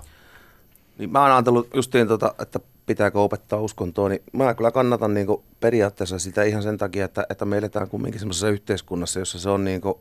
Niin 0.97 1.11
mä 1.11 1.21
oon 1.21 1.31
ajatellut 1.31 1.69
justiin, 1.73 2.07
tota, 2.07 2.35
että 2.39 2.59
pitääkö 2.87 3.21
opettaa 3.21 3.59
uskontoa, 3.59 4.09
niin 4.09 4.23
mä 4.33 4.53
kyllä 4.53 4.71
kannatan 4.71 5.13
niin 5.13 5.27
kuin 5.27 5.43
periaatteessa 5.59 6.19
sitä 6.19 6.43
ihan 6.43 6.63
sen 6.63 6.77
takia, 6.77 7.05
että, 7.05 7.25
että 7.29 7.45
me 7.45 7.57
eletään 7.57 7.89
kumminkin 7.89 8.19
semmoisessa 8.19 8.49
yhteiskunnassa, 8.49 9.19
jossa 9.19 9.39
se 9.39 9.49
on 9.49 9.63
niin 9.63 9.81
kuin, 9.81 9.95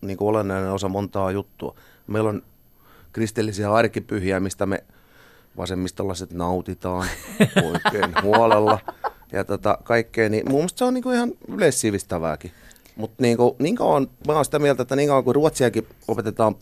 niin 0.00 0.16
kuin 0.16 0.28
olennainen 0.28 0.70
osa 0.70 0.88
montaa 0.88 1.30
juttua. 1.30 1.74
Meillä 2.06 2.30
on 2.30 2.42
kristillisiä 3.12 3.72
arkipyhiä, 3.72 4.40
mistä 4.40 4.66
me 4.66 4.84
vasemmistolaiset 5.56 6.32
nautitaan 6.32 7.06
oikein 7.72 8.14
huolella 8.22 8.78
ja 9.32 9.44
tota, 9.44 9.78
kaikkea, 9.84 10.28
niin 10.28 10.48
mun 10.48 10.58
mielestä 10.58 10.78
se 10.78 10.84
on 10.84 10.94
niin 10.94 11.02
kuin 11.02 11.16
ihan 11.16 11.32
yleissivistävääkin. 11.48 12.52
Mutta 12.96 13.22
niin, 13.22 13.36
kuin, 13.36 13.56
niin 13.58 13.76
kauan, 13.76 14.08
mä 14.26 14.32
oon 14.32 14.44
sitä 14.44 14.58
mieltä, 14.58 14.82
että 14.82 14.96
niin 14.96 15.08
kauan 15.08 15.24
kuin 15.24 15.34
ruotsiakin 15.34 15.86
opetetaan 16.08 16.54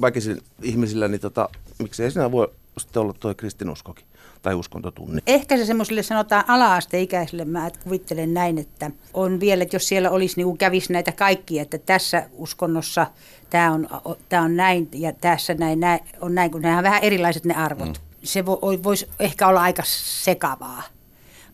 väkisin 0.00 0.38
ihmisillä, 0.62 1.08
niin 1.08 1.20
tota, 1.20 1.48
miksei 1.78 2.10
siinä 2.10 2.32
voi 2.32 2.52
sitten 2.78 3.02
olla 3.02 3.12
tuo 3.12 3.34
kristinuskokin 3.34 4.09
tai 4.42 4.54
uskontotunni. 4.54 5.22
Ehkä 5.26 5.56
se 5.56 5.64
semmoiselle 5.64 6.02
sanotaan 6.02 6.44
ala-asteikäisille, 6.48 7.44
mä 7.44 7.70
kuvittelen 7.84 8.34
näin, 8.34 8.58
että 8.58 8.90
on 9.14 9.40
vielä, 9.40 9.62
että 9.62 9.76
jos 9.76 9.88
siellä 9.88 10.10
olisi 10.10 10.44
niin 10.44 10.58
kävisi 10.58 10.92
näitä 10.92 11.12
kaikkia, 11.12 11.62
että 11.62 11.78
tässä 11.78 12.28
uskonnossa 12.32 13.06
tämä 13.50 13.72
on, 13.72 13.88
tämä 14.28 14.42
on 14.42 14.56
näin 14.56 14.88
ja 14.92 15.12
tässä 15.12 15.54
näin, 15.54 15.80
näin 15.80 16.00
on 16.20 16.34
näin, 16.34 16.50
kun 16.50 16.62
nämä 16.62 16.78
on 16.78 16.84
vähän 16.84 17.02
erilaiset 17.02 17.44
ne 17.44 17.54
arvot. 17.54 17.88
Mm. 17.88 17.94
Se 18.22 18.46
vo, 18.46 18.60
voisi 18.82 19.08
ehkä 19.18 19.48
olla 19.48 19.62
aika 19.62 19.82
sekavaa. 19.86 20.82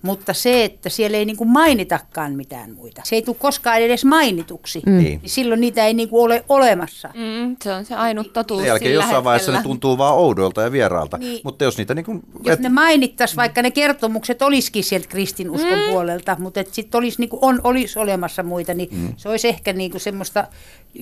Mutta 0.03 0.35
se, 0.35 0.65
että 0.65 0.89
siellä 0.89 1.17
ei 1.17 1.25
niin 1.25 1.37
kuin 1.37 1.51
mainitakaan 1.51 2.33
mitään 2.33 2.75
muita, 2.75 3.03
se 3.05 3.17
ei 3.17 3.23
tule 3.23 3.37
koskaan 3.39 3.81
edes 3.81 4.05
mainituksi, 4.05 4.83
mm. 4.87 4.99
niin 4.99 5.21
silloin 5.25 5.61
niitä 5.61 5.87
ei 5.87 5.95
niin 5.95 6.09
kuin 6.09 6.25
ole 6.25 6.45
olemassa. 6.49 7.09
Mm, 7.09 7.57
se 7.65 7.73
on 7.73 7.85
se 7.85 7.95
ainut 7.95 8.33
totuus 8.33 8.61
Sen 8.61 8.69
jälkeen 8.69 8.93
jossain 8.95 9.09
hetkellä. 9.09 9.25
vaiheessa 9.25 9.53
ne 9.53 9.63
tuntuu 9.63 9.99
vaan 9.99 10.15
oudolta 10.15 10.63
ja 10.63 10.73
vieraalta. 10.73 11.19
Niin. 11.19 11.41
Mutta 11.45 11.65
jos 11.65 11.79
niitä 11.79 11.95
niin 11.95 12.05
kuin, 12.05 12.23
Jos 12.45 12.55
et... 12.55 12.61
ne 12.61 12.69
mainittaisiin, 12.69 13.37
vaikka 13.37 13.63
ne 13.63 13.71
kertomukset 13.71 14.43
olisikin 14.43 14.85
sieltä 14.85 15.09
kristinuskon 15.09 15.79
mm. 15.79 15.91
puolelta, 15.91 16.37
mutta 16.39 16.61
sitten 16.73 16.99
olisi, 16.99 17.21
niin 17.21 17.29
kuin 17.29 17.41
on, 17.43 17.61
olisi 17.65 17.99
olemassa 17.99 18.43
muita, 18.43 18.75
niin 18.75 18.89
mm. 18.93 19.15
se 19.17 19.29
olisi 19.29 19.49
ehkä 19.49 19.73
niin 19.73 19.91
kuin 19.91 20.01
semmoista 20.01 20.45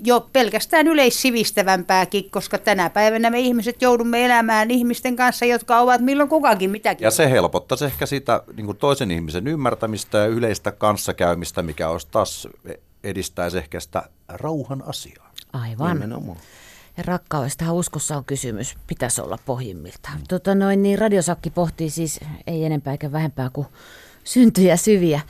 jo 0.05 0.29
pelkästään 0.33 0.89
yleissivistävämpääkin, 0.89 2.31
koska 2.31 2.59
tänä 2.59 2.91
päivänä 2.91 3.31
me 3.31 3.41
ihmiset 3.41 3.83
joudumme 3.83 4.25
elämään 4.25 4.71
ihmisten 4.71 5.17
kanssa, 5.17 5.45
jotka 5.45 5.81
ovat 5.81 6.01
milloin 6.01 6.29
kukakin 6.29 6.71
mitäkin. 6.71 7.05
Ja 7.05 7.11
se 7.11 7.31
helpottaisi 7.31 7.85
ehkä 7.85 8.07
sitä 8.07 8.43
niin 8.57 8.67
kuin 8.67 8.79
toisen 8.85 9.11
ihmisen 9.11 9.47
ymmärtämistä 9.47 10.19
ja 10.19 10.27
yleistä 10.27 10.73
kanssakäymistä, 10.73 11.63
mikä 11.63 11.89
olisi 11.89 12.09
taas 12.11 12.49
edistäisi 13.05 13.59
ehkä 13.59 13.81
sitä 13.81 14.03
rauhan 14.29 14.83
asiaa. 14.87 15.33
Aivan. 15.53 15.95
Nimenomaan. 15.95 16.39
Ja 16.97 17.03
rakkaudestahan 17.07 17.75
uskossa 17.75 18.17
on 18.17 18.25
kysymys, 18.25 18.77
pitäisi 18.87 19.21
olla 19.21 19.39
pohjimmiltaan. 19.47 20.19
Mm. 20.19 20.25
Tota 20.29 20.55
noin, 20.55 20.83
niin 20.83 20.99
radiosakki 20.99 21.51
pohtii 21.51 21.91
siis 21.91 22.21
ei 22.47 22.65
enempää 22.65 22.93
eikä 22.93 23.13
vähempää 23.13 23.51
kuin 23.53 23.67
syntyjä 24.25 24.77
syviä. 24.77 25.21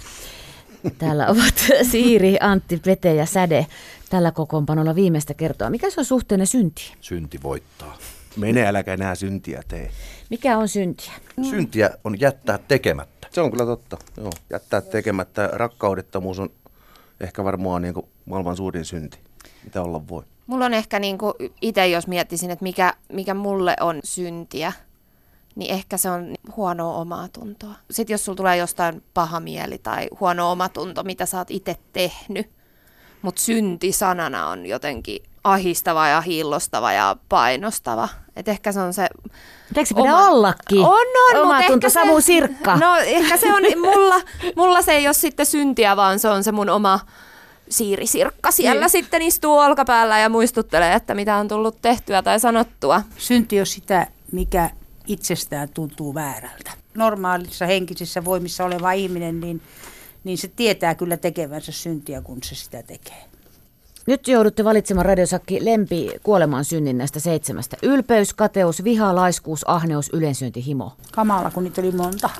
Täällä 0.98 1.26
ovat 1.26 1.54
Siiri, 1.90 2.36
Antti, 2.40 2.80
Pete 2.84 3.14
ja 3.14 3.26
Säde 3.26 3.66
tällä 4.10 4.32
kokoonpanolla 4.32 4.94
viimeistä 4.94 5.34
kertoa. 5.34 5.70
Mikä 5.70 5.90
se 5.90 6.00
on 6.00 6.04
suhteenne 6.04 6.46
syntiin? 6.46 6.96
Synti 7.00 7.42
voittaa. 7.42 7.98
Mene 8.36 8.66
äläkä 8.66 8.94
enää 8.94 9.14
syntiä 9.14 9.62
tee. 9.68 9.90
Mikä 10.30 10.58
on 10.58 10.68
syntiä? 10.68 11.12
Syntiä 11.50 11.90
on 12.04 12.20
jättää 12.20 12.58
tekemättä. 12.58 13.13
Se 13.34 13.40
on 13.40 13.50
kyllä 13.50 13.66
totta. 13.66 13.96
Joo. 14.16 14.30
Jättää 14.50 14.80
tekemättä. 14.80 15.48
Rakkaudettomuus 15.52 16.38
on 16.38 16.50
ehkä 17.20 17.44
varmaan 17.44 17.82
niin 17.82 17.94
kuin 17.94 18.06
maailman 18.24 18.56
suurin 18.56 18.84
synti, 18.84 19.18
mitä 19.64 19.82
olla 19.82 20.08
voi. 20.08 20.22
Mulla 20.46 20.64
on 20.64 20.74
ehkä 20.74 20.98
niin 20.98 21.18
itse, 21.62 21.86
jos 21.86 22.06
miettisin, 22.06 22.50
että 22.50 22.62
mikä, 22.62 22.94
mikä 23.12 23.34
mulle 23.34 23.76
on 23.80 24.00
syntiä, 24.04 24.72
niin 25.54 25.70
ehkä 25.74 25.96
se 25.96 26.10
on 26.10 26.34
huonoa 26.56 26.94
omaa 26.94 27.28
tuntoa. 27.28 27.74
Sitten 27.90 28.14
jos 28.14 28.24
sulla 28.24 28.36
tulee 28.36 28.56
jostain 28.56 29.02
paha 29.14 29.40
mieli 29.40 29.78
tai 29.78 30.08
huono 30.20 30.50
omatunto, 30.50 31.02
mitä 31.02 31.26
sä 31.26 31.38
oot 31.38 31.50
itse 31.50 31.76
tehnyt, 31.92 32.50
mutta 33.22 33.40
synti 33.40 33.92
sanana 33.92 34.48
on 34.48 34.66
jotenkin 34.66 35.22
ahistava 35.44 36.08
ja 36.08 36.20
hillostava 36.20 36.92
ja 36.92 37.16
painostava. 37.28 38.08
Et 38.36 38.48
ehkä 38.48 38.72
se 38.72 38.80
on 38.80 38.94
se... 38.94 39.02
Eikö 39.76 39.88
se 39.88 39.94
pidä 39.94 40.16
oma... 40.16 40.28
ollakin? 40.28 40.78
On, 40.78 41.06
on. 41.34 41.42
Oma 41.42 41.62
tunto, 41.62 41.88
se, 41.88 41.92
Samu 41.92 42.20
Sirkka. 42.20 42.76
No 42.76 42.96
ehkä 42.96 43.36
se 43.36 43.54
on, 43.54 43.62
mulla, 43.94 44.20
mulla 44.56 44.82
se 44.82 44.92
ei 44.92 45.06
ole 45.06 45.14
sitten 45.14 45.46
syntiä, 45.46 45.96
vaan 45.96 46.18
se 46.18 46.28
on 46.28 46.44
se 46.44 46.52
mun 46.52 46.70
oma 46.70 47.00
siirisirkka 47.68 48.50
siellä 48.50 48.80
niin. 48.80 48.90
sitten 48.90 49.22
istuu 49.22 49.58
olkapäällä 49.58 50.18
ja 50.18 50.28
muistuttelee, 50.28 50.94
että 50.94 51.14
mitä 51.14 51.36
on 51.36 51.48
tullut 51.48 51.76
tehtyä 51.82 52.22
tai 52.22 52.40
sanottua. 52.40 53.02
Synti 53.16 53.60
on 53.60 53.66
sitä, 53.66 54.06
mikä 54.32 54.70
itsestään 55.06 55.68
tuntuu 55.68 56.14
väärältä. 56.14 56.72
Normaalissa 56.94 57.66
henkisissä 57.66 58.24
voimissa 58.24 58.64
oleva 58.64 58.92
ihminen, 58.92 59.40
niin, 59.40 59.62
niin 60.24 60.38
se 60.38 60.48
tietää 60.48 60.94
kyllä 60.94 61.16
tekevänsä 61.16 61.72
syntiä, 61.72 62.20
kun 62.20 62.38
se 62.42 62.54
sitä 62.54 62.82
tekee. 62.82 63.24
Nyt 64.06 64.28
joudutte 64.28 64.64
valitsemaan 64.64 65.06
radiosakki 65.06 65.64
lempi 65.64 66.10
kuolemaan 66.22 66.64
synnin 66.64 66.98
näistä 66.98 67.20
seitsemästä. 67.20 67.76
Ylpeys, 67.82 68.34
kateus, 68.34 68.84
viha, 68.84 69.14
laiskuus, 69.14 69.68
ahneus, 69.68 70.10
yleensyönti, 70.12 70.66
himo. 70.66 70.92
Kamala, 71.12 71.50
kun 71.50 71.64
niitä 71.64 71.80
oli 71.80 71.90
monta. 71.90 72.30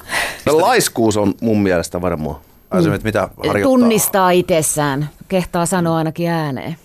Laiskuus 0.47 1.17
on 1.17 1.35
mun 1.41 1.63
mielestä 1.63 2.01
varmaan. 2.01 2.37
Mm. 2.75 3.01
mitä 3.05 3.29
harjoittaa? 3.37 3.63
Tunnistaa 3.63 4.31
itsessään, 4.31 5.11
kehtaa 5.29 5.67
sanoa 5.67 5.97
ainakin 5.97 6.29
ääneen. 6.29 6.77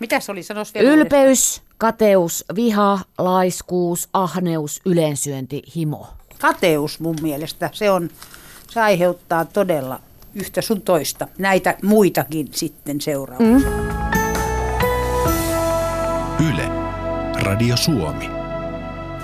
Mitä 0.00 0.20
se 0.20 0.32
oli? 0.32 0.42
Sanois 0.42 0.74
vielä 0.74 0.90
Ylpeys, 0.90 1.62
kateus, 1.78 2.44
viha, 2.54 3.00
laiskuus, 3.18 4.08
ahneus, 4.12 4.80
yleensyönti, 4.84 5.62
himo. 5.76 6.06
Kateus 6.38 7.00
mun 7.00 7.16
mielestä, 7.22 7.70
se, 7.72 7.90
on, 7.90 8.10
se 8.70 8.80
aiheuttaa 8.80 9.44
todella 9.44 10.00
yhtä 10.34 10.62
sun 10.62 10.82
toista. 10.82 11.28
Näitä 11.38 11.74
muitakin 11.82 12.48
sitten 12.52 13.00
seurauksia. 13.00 13.70
Mm. 13.70 13.85
Radio 17.46 17.76
Suomi. 17.76 18.28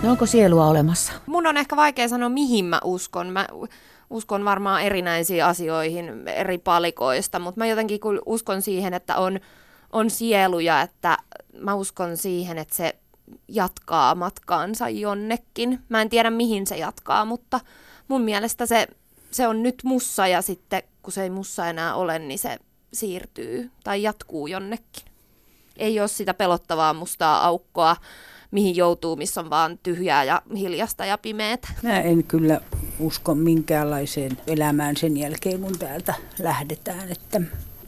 No 0.02 0.10
onko 0.10 0.26
sielua 0.26 0.66
olemassa? 0.66 1.12
Mun 1.26 1.46
on 1.46 1.56
ehkä 1.56 1.76
vaikea 1.76 2.08
sanoa, 2.08 2.28
mihin 2.28 2.64
mä 2.64 2.80
uskon. 2.84 3.26
Mä 3.26 3.46
uskon 4.10 4.44
varmaan 4.44 4.82
erinäisiin 4.82 5.44
asioihin 5.44 6.28
eri 6.28 6.58
palikoista, 6.58 7.38
mutta 7.38 7.58
mä 7.58 7.66
jotenkin 7.66 8.00
uskon 8.26 8.62
siihen, 8.62 8.94
että 8.94 9.16
on, 9.16 9.40
on 9.92 10.10
sieluja, 10.10 10.80
että 10.80 11.18
mä 11.58 11.74
uskon 11.74 12.16
siihen, 12.16 12.58
että 12.58 12.76
se 12.76 12.94
jatkaa 13.48 14.14
matkaansa 14.14 14.88
jonnekin. 14.88 15.80
Mä 15.88 16.02
en 16.02 16.08
tiedä, 16.08 16.30
mihin 16.30 16.66
se 16.66 16.76
jatkaa, 16.76 17.24
mutta 17.24 17.60
mun 18.08 18.20
mielestä 18.20 18.66
se, 18.66 18.86
se 19.30 19.46
on 19.46 19.62
nyt 19.62 19.74
mussa 19.84 20.26
ja 20.26 20.42
sitten 20.42 20.82
kun 21.02 21.12
se 21.12 21.22
ei 21.22 21.30
mussa 21.30 21.66
enää 21.66 21.94
ole, 21.94 22.18
niin 22.18 22.38
se 22.38 22.58
siirtyy 22.92 23.70
tai 23.84 24.02
jatkuu 24.02 24.46
jonnekin 24.46 25.11
ei 25.82 26.00
ole 26.00 26.08
sitä 26.08 26.34
pelottavaa 26.34 26.94
mustaa 26.94 27.46
aukkoa, 27.46 27.96
mihin 28.50 28.76
joutuu, 28.76 29.16
missä 29.16 29.40
on 29.40 29.50
vaan 29.50 29.78
tyhjää 29.82 30.24
ja 30.24 30.42
hiljasta 30.56 31.06
ja 31.06 31.18
pimeät. 31.18 31.60
Mä 31.82 32.00
en 32.00 32.24
kyllä 32.24 32.60
usko 32.98 33.34
minkäänlaiseen 33.34 34.38
elämään 34.46 34.96
sen 34.96 35.16
jälkeen, 35.16 35.60
kun 35.60 35.78
täältä 35.78 36.14
lähdetään. 36.38 37.12
Että 37.12 37.40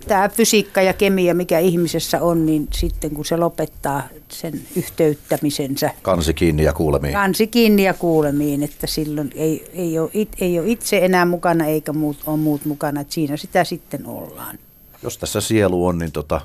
tämä 0.09 0.29
fysiikka 0.29 0.83
ja 0.83 0.93
kemia, 0.93 1.35
mikä 1.35 1.59
ihmisessä 1.59 2.23
on, 2.23 2.47
niin 2.47 2.69
sitten 2.73 3.11
kun 3.11 3.25
se 3.25 3.37
lopettaa 3.37 4.03
sen 4.29 4.61
yhteyttämisensä. 4.77 5.91
Kansi 6.03 6.35
kiinni 6.35 6.65
ja 6.65 6.73
kuulemiin. 6.73 7.15
Kansi 7.15 7.47
kiinni 7.47 7.85
ja 7.85 7.95
kuulemiin, 7.95 8.63
että 8.63 8.87
silloin 8.87 9.31
ei, 9.35 9.71
ei, 9.73 9.99
ole, 9.99 10.11
ei 10.41 10.59
ole 10.59 10.69
itse 10.69 11.05
enää 11.05 11.25
mukana 11.25 11.67
eikä 11.67 11.93
muut, 11.93 12.17
ole 12.27 12.37
muut 12.37 12.65
mukana, 12.65 13.01
että 13.01 13.15
siinä 13.15 13.37
sitä 13.37 13.65
sitten 13.65 14.07
ollaan. 14.07 14.59
Jos 15.03 15.19
tässä 15.19 15.41
sielu 15.41 15.87
on, 15.87 15.99
niin 15.99 16.13
tota, 16.13 16.41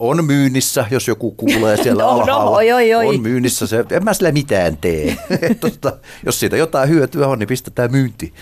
on 0.00 0.24
myynnissä, 0.24 0.86
jos 0.90 1.08
joku 1.08 1.30
kuulee 1.30 1.82
siellä 1.82 2.02
no, 2.04 2.08
no 2.08 2.14
alhaalla. 2.20 2.50
No, 2.50 2.56
oi, 2.56 2.72
oi, 2.72 2.94
oi. 2.94 3.06
On 3.06 3.20
myynnissä, 3.20 3.66
se, 3.66 3.84
en 3.90 4.04
mä 4.04 4.14
sillä 4.14 4.32
mitään 4.32 4.76
tee. 4.76 5.16
Tosta, 5.60 5.96
jos 6.26 6.40
siitä 6.40 6.56
jotain 6.56 6.88
hyötyä 6.88 7.28
on, 7.28 7.38
niin 7.38 7.48
pistetään 7.48 7.92
myynti. 7.92 8.34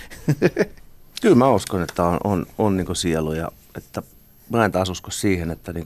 Kyllä 1.23 1.37
mä 1.37 1.49
uskon, 1.49 1.83
että 1.83 2.05
on, 2.05 2.19
on, 2.25 2.47
on 2.59 2.77
niin 2.77 2.97
sielu 2.97 3.33
ja 3.33 3.53
että 3.77 4.03
mä 4.51 4.65
en 4.65 4.73
taas 4.73 4.89
usko 4.89 5.11
siihen, 5.11 5.51
että 5.51 5.73
niin 5.73 5.85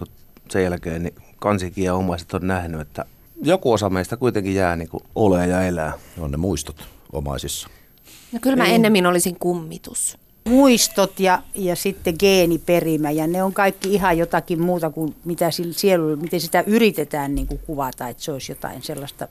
sen 0.51 0.65
jälkeen 0.65 1.03
niin 1.03 1.15
kansikin 1.39 1.85
ja 1.85 1.95
omaiset 1.95 2.35
on 2.35 2.47
nähnyt, 2.47 2.81
että 2.81 3.05
joku 3.43 3.73
osa 3.73 3.91
meistä 3.91 4.17
kuitenkin 4.17 4.55
jää 4.55 4.77
niin 4.77 4.89
ole 5.15 5.47
ja 5.47 5.63
elää. 5.63 5.93
On 6.19 6.31
ne 6.31 6.37
muistot 6.37 6.89
omaisissa. 7.13 7.69
No 8.33 8.39
kyllä 8.43 8.57
mä 8.57 8.67
ennemmin 8.67 9.07
olisin 9.07 9.37
kummitus 9.39 10.19
muistot 10.49 11.21
ja, 11.21 11.43
ja 11.55 11.77
sitten 11.77 12.15
geeniperimä 12.19 13.11
ja 13.11 13.27
ne 13.27 13.43
on 13.43 13.53
kaikki 13.53 13.95
ihan 13.95 14.19
jotakin 14.19 14.63
muuta 14.63 14.91
kuin 14.91 15.15
mitä 15.25 15.51
siellä, 15.71 16.17
miten 16.17 16.41
sitä 16.41 16.65
yritetään 16.67 17.35
niin 17.35 17.47
kuin 17.47 17.61
kuvata, 17.67 18.09
että 18.09 18.23
se 18.23 18.33
olisi 18.33 18.53
jotain 18.53 18.83
sellaista 18.83 19.29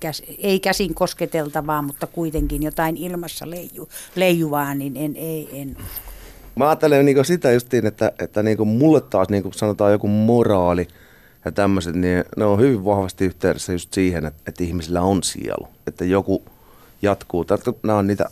käs, 0.00 0.22
ei 0.38 0.60
käsin 0.60 0.94
kosketeltavaa, 0.94 1.82
mutta 1.82 2.06
kuitenkin 2.06 2.62
jotain 2.62 2.96
ilmassa 2.96 3.50
leiju, 3.50 3.88
leijuvaa, 4.14 4.74
niin 4.74 4.96
en, 4.96 5.16
ei, 5.16 5.48
en 5.52 5.76
Mä 6.56 6.68
ajattelen 6.68 7.06
niin 7.06 7.24
sitä 7.24 7.52
justiin, 7.52 7.86
että, 7.86 8.12
että 8.18 8.42
niin 8.42 8.68
mulle 8.68 9.00
taas 9.00 9.28
niin 9.28 9.44
sanotaan 9.54 9.92
joku 9.92 10.08
moraali 10.08 10.88
ja 11.44 11.52
tämmöiset, 11.52 11.94
niin 11.94 12.24
ne 12.36 12.44
on 12.44 12.60
hyvin 12.60 12.84
vahvasti 12.84 13.24
yhteydessä 13.24 13.72
just 13.72 13.92
siihen, 13.92 14.26
että, 14.26 14.40
että 14.46 14.64
ihmisillä 14.64 15.02
on 15.02 15.22
sielu. 15.22 15.68
Että 15.86 16.04
joku 16.04 16.44
jatkuu. 17.02 17.46
Nämä 17.82 17.98
on 17.98 18.06
niitä 18.06 18.30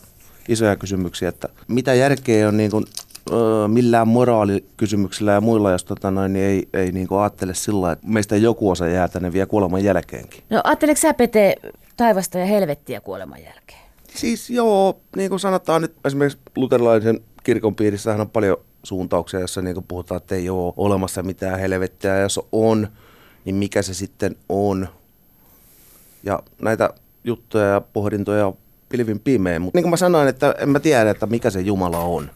isoja 0.49 0.77
kysymyksiä, 0.77 1.29
että 1.29 1.49
mitä 1.69 1.95
järkeä 1.95 2.49
on 2.49 2.57
niin 2.57 2.71
kuin, 2.71 2.85
millään 3.69 4.09
moraalikysymyksillä 4.09 5.33
ja 5.33 5.41
muilla, 5.41 5.71
jos 5.71 5.85
tota 5.85 6.11
noin, 6.11 6.33
niin 6.33 6.45
ei, 6.45 6.69
ei 6.73 6.93
niin 6.93 7.09
kuin 7.09 7.21
ajattele 7.21 7.55
sillä 7.55 7.93
että 7.93 8.07
meistä 8.07 8.37
joku 8.37 8.71
osa 8.71 8.87
jää 8.87 9.09
tänne 9.09 9.33
vielä 9.33 9.47
kuoleman 9.47 9.85
jälkeenkin. 9.85 10.43
No 10.51 10.61
ajatteleeko 10.65 11.01
sä 11.01 11.15
Pete 11.15 11.57
taivasta 11.97 12.39
ja 12.39 12.47
helvettiä 12.47 13.01
kuoleman 13.01 13.43
jälkeen? 13.43 13.81
Siis 14.15 14.51
joo, 14.51 15.01
niin 15.17 15.31
kuin 15.31 15.41
sanotaan 15.41 15.83
nyt 15.83 15.95
esimerkiksi 16.05 16.39
luterilaisen 16.57 17.21
kirkon 17.43 17.75
piirissähän 17.75 18.21
on 18.21 18.31
paljon 18.31 18.57
suuntauksia, 18.83 19.41
jossa 19.41 19.63
niin 19.63 19.75
kuin 19.75 19.87
puhutaan, 19.89 20.17
että 20.17 20.35
ei 20.35 20.51
ole 20.51 20.75
olemassa 20.77 21.23
mitään 21.23 21.61
helvettiä, 21.61 22.17
ja 22.17 22.23
jos 22.23 22.41
on, 22.53 22.89
niin 23.45 23.57
mikä 23.57 23.83
se 23.83 23.95
sitten 23.95 24.37
on. 24.49 24.89
Ja 26.25 26.43
näitä 26.63 26.91
juttuja 27.25 27.65
ja 27.65 27.81
pohdintoja 27.81 28.53
pilvin 28.93 29.21
pimein, 29.21 29.63
mutta 29.63 29.79
niin 29.79 29.83
kuin 29.83 29.91
mä 29.91 29.97
sanoin, 29.97 30.29
että 30.29 30.55
en 30.59 30.69
mä 30.69 30.81
tiedä, 30.81 31.11
että 31.11 31.27
mikä 31.27 31.51
se 31.51 31.61
Jumala 31.61 31.99
on. 31.99 32.31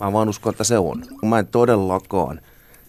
Mä 0.00 0.12
vaan 0.12 0.28
uskon, 0.28 0.50
että 0.50 0.64
se 0.64 0.78
on. 0.78 1.04
Mä 1.22 1.38
en 1.38 1.46
todellakaan 1.46 2.40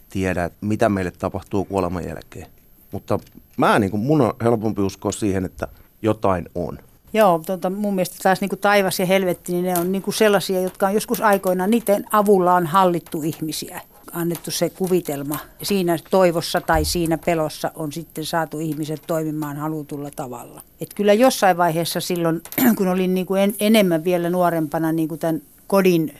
tiedä, 0.09 0.49
mitä 0.61 0.89
meille 0.89 1.11
tapahtuu 1.11 1.65
kuoleman 1.65 2.07
jälkeen. 2.07 2.47
Mutta 2.91 3.19
mä 3.57 3.79
niin 3.79 3.91
kuin, 3.91 4.03
mun 4.03 4.21
on 4.21 4.33
helpompi 4.43 4.81
uskoa 4.81 5.11
siihen, 5.11 5.45
että 5.45 5.67
jotain 6.01 6.49
on. 6.55 6.79
Joo, 7.13 7.41
tota, 7.45 7.69
mun 7.69 7.95
mielestä 7.95 8.15
taas 8.23 8.41
niin 8.41 8.49
kuin 8.49 8.59
taivas 8.59 8.99
ja 8.99 9.05
helvetti, 9.05 9.51
niin 9.51 9.65
ne 9.65 9.79
on 9.79 9.91
niin 9.91 10.01
kuin 10.01 10.13
sellaisia, 10.13 10.61
jotka 10.61 10.87
on 10.87 10.93
joskus 10.93 11.21
aikoinaan, 11.21 11.69
niiden 11.69 12.05
avulla 12.11 12.53
on 12.53 12.65
hallittu 12.65 13.21
ihmisiä. 13.21 13.81
Annettu 14.13 14.51
se 14.51 14.69
kuvitelma. 14.69 15.39
Siinä 15.63 15.97
toivossa 16.09 16.61
tai 16.61 16.85
siinä 16.85 17.17
pelossa 17.17 17.71
on 17.75 17.91
sitten 17.91 18.25
saatu 18.25 18.59
ihmiset 18.59 19.01
toimimaan 19.07 19.57
halutulla 19.57 20.09
tavalla. 20.15 20.61
Et 20.81 20.93
kyllä 20.93 21.13
jossain 21.13 21.57
vaiheessa 21.57 21.99
silloin, 21.99 22.41
kun 22.77 22.87
olin 22.87 23.13
niin 23.13 23.25
kuin 23.25 23.41
en, 23.41 23.55
enemmän 23.59 24.03
vielä 24.03 24.29
nuorempana 24.29 24.91
niin 24.91 25.07
kuin 25.07 25.19
tämän 25.19 25.41
kodin 25.67 26.13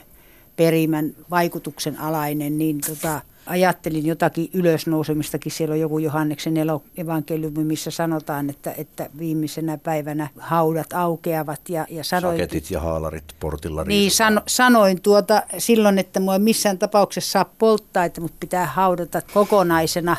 perimän 0.56 1.14
vaikutuksen 1.30 2.00
alainen, 2.00 2.58
niin 2.58 2.80
tota, 2.80 3.20
ajattelin 3.46 4.06
jotakin 4.06 4.50
ylösnousemistakin. 4.52 5.52
Siellä 5.52 5.72
on 5.72 5.80
joku 5.80 5.98
Johanneksen 5.98 6.54
evankeliumi, 6.96 7.64
missä 7.64 7.90
sanotaan, 7.90 8.50
että, 8.50 8.74
että 8.76 9.10
viimeisenä 9.18 9.78
päivänä 9.78 10.28
haudat 10.38 10.92
aukeavat. 10.92 11.60
Ja, 11.68 11.86
ja 11.90 12.04
sanoin, 12.04 12.36
Saketit 12.36 12.70
ja 12.70 12.80
haalarit 12.80 13.24
portilla 13.40 13.84
niin, 13.84 14.10
sano, 14.10 14.40
sanoin 14.46 15.00
tuota 15.00 15.42
silloin, 15.58 15.98
että 15.98 16.20
mua 16.20 16.32
ei 16.34 16.38
missään 16.38 16.78
tapauksessa 16.78 17.32
saa 17.32 17.52
polttaa, 17.58 18.04
että 18.04 18.20
mut 18.20 18.32
pitää 18.40 18.66
haudata 18.66 19.22
kokonaisena. 19.34 20.16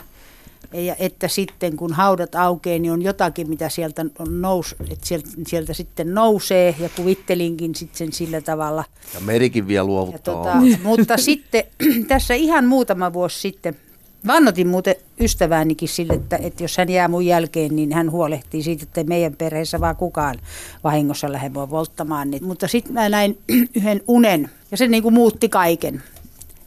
Ja 0.82 0.96
että 1.00 1.28
sitten 1.28 1.76
kun 1.78 1.94
haudat 1.94 2.36
aukeaa, 2.36 2.80
niin 2.80 2.92
on 2.92 3.02
jotakin, 3.02 3.50
mitä 3.50 3.70
sieltä, 3.70 4.06
on 4.20 4.42
nous, 4.42 4.76
että 4.92 5.08
sieltä, 5.08 5.30
sieltä 5.48 5.74
sitten 5.74 6.14
nousee. 6.14 6.76
Ja 6.80 6.90
kuvittelinkin 6.96 7.76
sitten 7.76 7.98
sen 7.98 8.14
sillä 8.14 8.42
tavalla. 8.42 8.84
Ja 9.14 9.20
merikin 9.20 9.68
vielä 9.68 9.80
Ja 9.80 9.86
luovuttaa. 9.86 10.36
tota, 10.36 10.56
mutta 10.84 11.18
sitten 11.18 11.64
tässä 12.08 12.34
ihan 12.34 12.66
muutama 12.66 13.14
vuosi 13.14 13.40
sitten 13.40 13.76
vannotin 14.28 14.68
muuten 14.68 14.96
ystäväänikin 15.20 15.90
sille, 15.90 16.14
että, 16.14 16.38
että 16.38 16.64
jos 16.64 16.78
hän 16.78 16.90
jää 16.90 17.08
mun 17.08 17.26
jälkeen, 17.26 17.76
niin 17.76 17.94
hän 17.94 18.12
huolehtii 18.12 18.64
siitä, 18.64 18.84
että 18.84 19.02
ei 19.02 19.06
meidän 19.08 19.36
perheessä 19.36 19.80
vaan 19.80 19.96
kukaan 19.96 20.36
vahingossa 20.84 21.32
lähde 21.32 21.50
mua 21.50 21.70
volttamaan. 21.70 22.32
Niin, 22.32 22.44
mutta 22.46 22.68
sitten 22.68 22.94
mä 22.94 23.10
näin 23.10 23.38
yhden 23.76 24.02
unen 24.08 24.50
ja 24.72 24.78
se 24.78 24.88
niin 24.88 25.04
kuin 25.04 25.14
muutti 25.14 25.50
kaiken. 25.50 26.04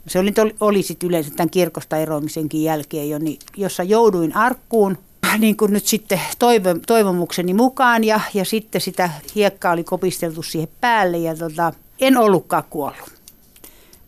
Se 0.08 0.18
oli, 0.18 0.32
oli 0.60 0.82
sitten 0.82 1.08
yleensä 1.08 1.30
tämän 1.30 1.50
kirkosta 1.50 1.96
eroamisenkin 1.96 2.62
jälkeen 2.62 3.10
jo, 3.10 3.18
niin, 3.18 3.38
jossa 3.56 3.82
jouduin 3.82 4.36
arkkuun 4.36 4.98
niin 5.38 5.56
kuin 5.56 5.72
nyt 5.72 5.86
sitten 5.86 6.20
toivo, 6.38 6.68
toivomukseni 6.86 7.54
mukaan 7.54 8.04
ja, 8.04 8.20
ja 8.34 8.44
sitten 8.44 8.80
sitä 8.80 9.10
hiekkaa 9.34 9.72
oli 9.72 9.84
kopisteltu 9.84 10.42
siihen 10.42 10.68
päälle 10.80 11.18
ja 11.18 11.36
tota, 11.36 11.72
en 12.00 12.16
ollutkaan 12.16 12.64
kuollut 12.70 13.18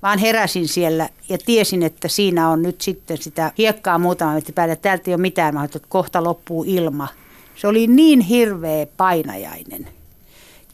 vaan 0.02 0.18
heräsin 0.18 0.68
siellä 0.68 1.08
ja 1.28 1.38
tiesin, 1.38 1.82
että 1.82 2.08
siinä 2.08 2.48
on 2.48 2.62
nyt 2.62 2.80
sitten 2.80 3.18
sitä 3.18 3.52
hiekkaa 3.58 3.98
muutama 3.98 4.34
metri 4.34 4.52
päällä. 4.52 4.76
Täältä 4.76 5.02
ei 5.06 5.14
ole 5.14 5.20
mitään, 5.20 5.54
mä 5.54 5.64
että 5.64 5.78
kohta 5.88 6.24
loppuu 6.24 6.64
ilma. 6.66 7.08
Se 7.56 7.66
oli 7.66 7.86
niin 7.86 8.20
hirveä 8.20 8.86
painajainen. 8.96 9.88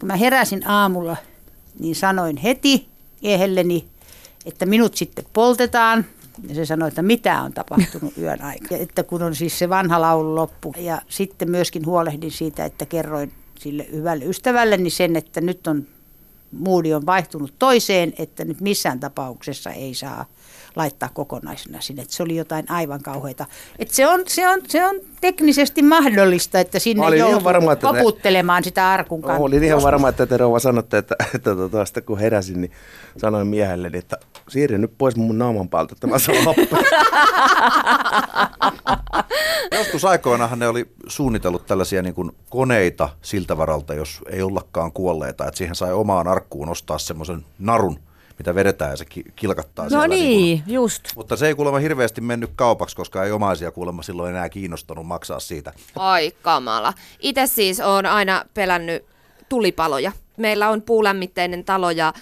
Kun 0.00 0.06
mä 0.06 0.16
heräsin 0.16 0.68
aamulla, 0.68 1.16
niin 1.78 1.95
sanoin 1.95 2.37
heti 2.37 2.88
miehelleni, 3.23 3.85
että 4.46 4.66
minut 4.66 4.96
sitten 4.96 5.24
poltetaan. 5.32 6.04
Ja 6.48 6.54
se 6.54 6.66
sanoi, 6.66 6.88
että 6.88 7.02
mitä 7.02 7.42
on 7.42 7.52
tapahtunut 7.52 8.18
yön 8.22 8.42
aikana. 8.42 8.80
Että 8.80 9.02
kun 9.02 9.22
on 9.22 9.35
siis 9.35 9.59
se 9.59 9.68
vanha 9.68 10.00
laulu 10.00 10.35
loppu. 10.35 10.74
Ja 10.78 11.02
sitten 11.09 11.50
myöskin 11.50 11.87
huolehdin 11.87 12.30
siitä, 12.30 12.64
että 12.64 12.87
kerroin 12.87 13.32
sille 13.59 13.87
hyvälle 13.92 14.24
ystävälleni 14.24 14.90
sen, 14.90 15.16
että 15.16 15.40
nyt 15.40 15.66
on 15.66 15.87
moodi 16.52 16.94
on 16.94 17.06
vaihtunut 17.06 17.54
toiseen, 17.59 18.12
että 18.18 18.44
nyt 18.44 18.61
missään 18.61 19.00
tapauksessa 19.00 19.70
ei 19.70 19.94
saa 19.94 20.24
laittaa 20.76 21.09
kokonaisena 21.14 21.80
sinne. 21.80 22.02
Että 22.02 22.14
se 22.14 22.22
oli 22.22 22.37
jotain 22.37 22.70
aivan 22.70 23.02
kauheita. 23.02 23.46
Että 23.78 23.94
se, 23.94 24.06
on, 24.06 24.20
se, 24.26 24.48
on, 24.48 24.61
se 24.68 24.87
on 24.87 25.00
teknisesti 25.20 25.82
mahdollista, 25.82 26.61
että 26.61 26.78
sinne 26.78 27.16
joutuu 27.16 27.44
varma, 27.44 27.72
että 27.72 27.92
te- 27.92 27.98
koputtelemaan 27.98 28.64
sitä 28.64 28.90
arkun 28.90 29.22
kanssa. 29.22 29.42
Olin 29.42 29.64
ihan 29.64 29.82
varma, 29.82 30.09
että 30.09 30.26
te 30.26 30.37
rouva 30.37 30.59
sanotte, 30.59 30.98
että, 30.98 31.16
että 31.35 31.54
tota, 31.54 31.85
sitten 31.85 32.02
kun 32.02 32.18
heräsin, 32.18 32.61
niin 32.61 32.72
sanoin 33.16 33.46
miehelle, 33.46 33.90
että 33.92 34.18
siirry 34.48 34.78
nyt 34.78 34.92
pois 34.98 35.16
mun 35.16 35.38
naaman 35.38 35.68
päältä, 35.68 35.92
että 35.92 36.06
mä 36.06 36.18
saan 36.18 36.44
happea. 36.44 36.78
Joskus 39.78 40.04
aikoinahan 40.04 40.59
ne 40.59 40.68
oli 40.68 40.87
suunnitellut 41.06 41.66
tällaisia 41.66 42.02
niin 42.02 42.14
kuin 42.14 42.30
koneita 42.50 43.09
siltä 43.22 43.56
varalta, 43.56 43.94
jos 43.94 44.20
ei 44.30 44.42
ollakaan 44.42 44.92
kuolleita. 44.92 45.46
Että 45.46 45.59
siihen 45.59 45.74
sai 45.74 45.92
omaan 45.92 46.28
arkkuun 46.28 46.68
ostaa 46.68 46.98
semmoisen 46.98 47.44
narun, 47.59 47.98
mitä 48.38 48.54
vedetään 48.54 48.90
ja 48.90 48.96
se 48.96 49.04
ki- 49.04 49.24
kilkattaa 49.37 49.85
No 49.85 49.88
siellä 49.88 50.09
niin, 50.09 50.62
kuin- 50.62 50.74
just. 50.74 51.02
Mutta 51.16 51.37
se 51.37 51.46
ei 51.46 51.54
kuulemma 51.54 51.78
hirveästi 51.78 52.20
mennyt 52.20 52.50
kaupaksi, 52.56 52.96
koska 52.96 53.24
ei 53.24 53.32
omaisia 53.32 53.70
kuulemma 53.70 54.02
silloin 54.02 54.30
enää 54.30 54.48
kiinnostanut 54.48 55.06
maksaa 55.06 55.40
siitä. 55.40 55.72
Ai 55.96 56.32
kamala. 56.42 56.92
Itse 57.20 57.46
siis 57.46 57.80
on 57.80 58.06
aina 58.06 58.44
pelännyt 58.54 59.04
tulipaloja. 59.48 60.12
Meillä 60.37 60.68
on 60.68 60.82
puulämmitteinen 60.82 61.64
talo 61.64 61.90
ja 61.90 62.12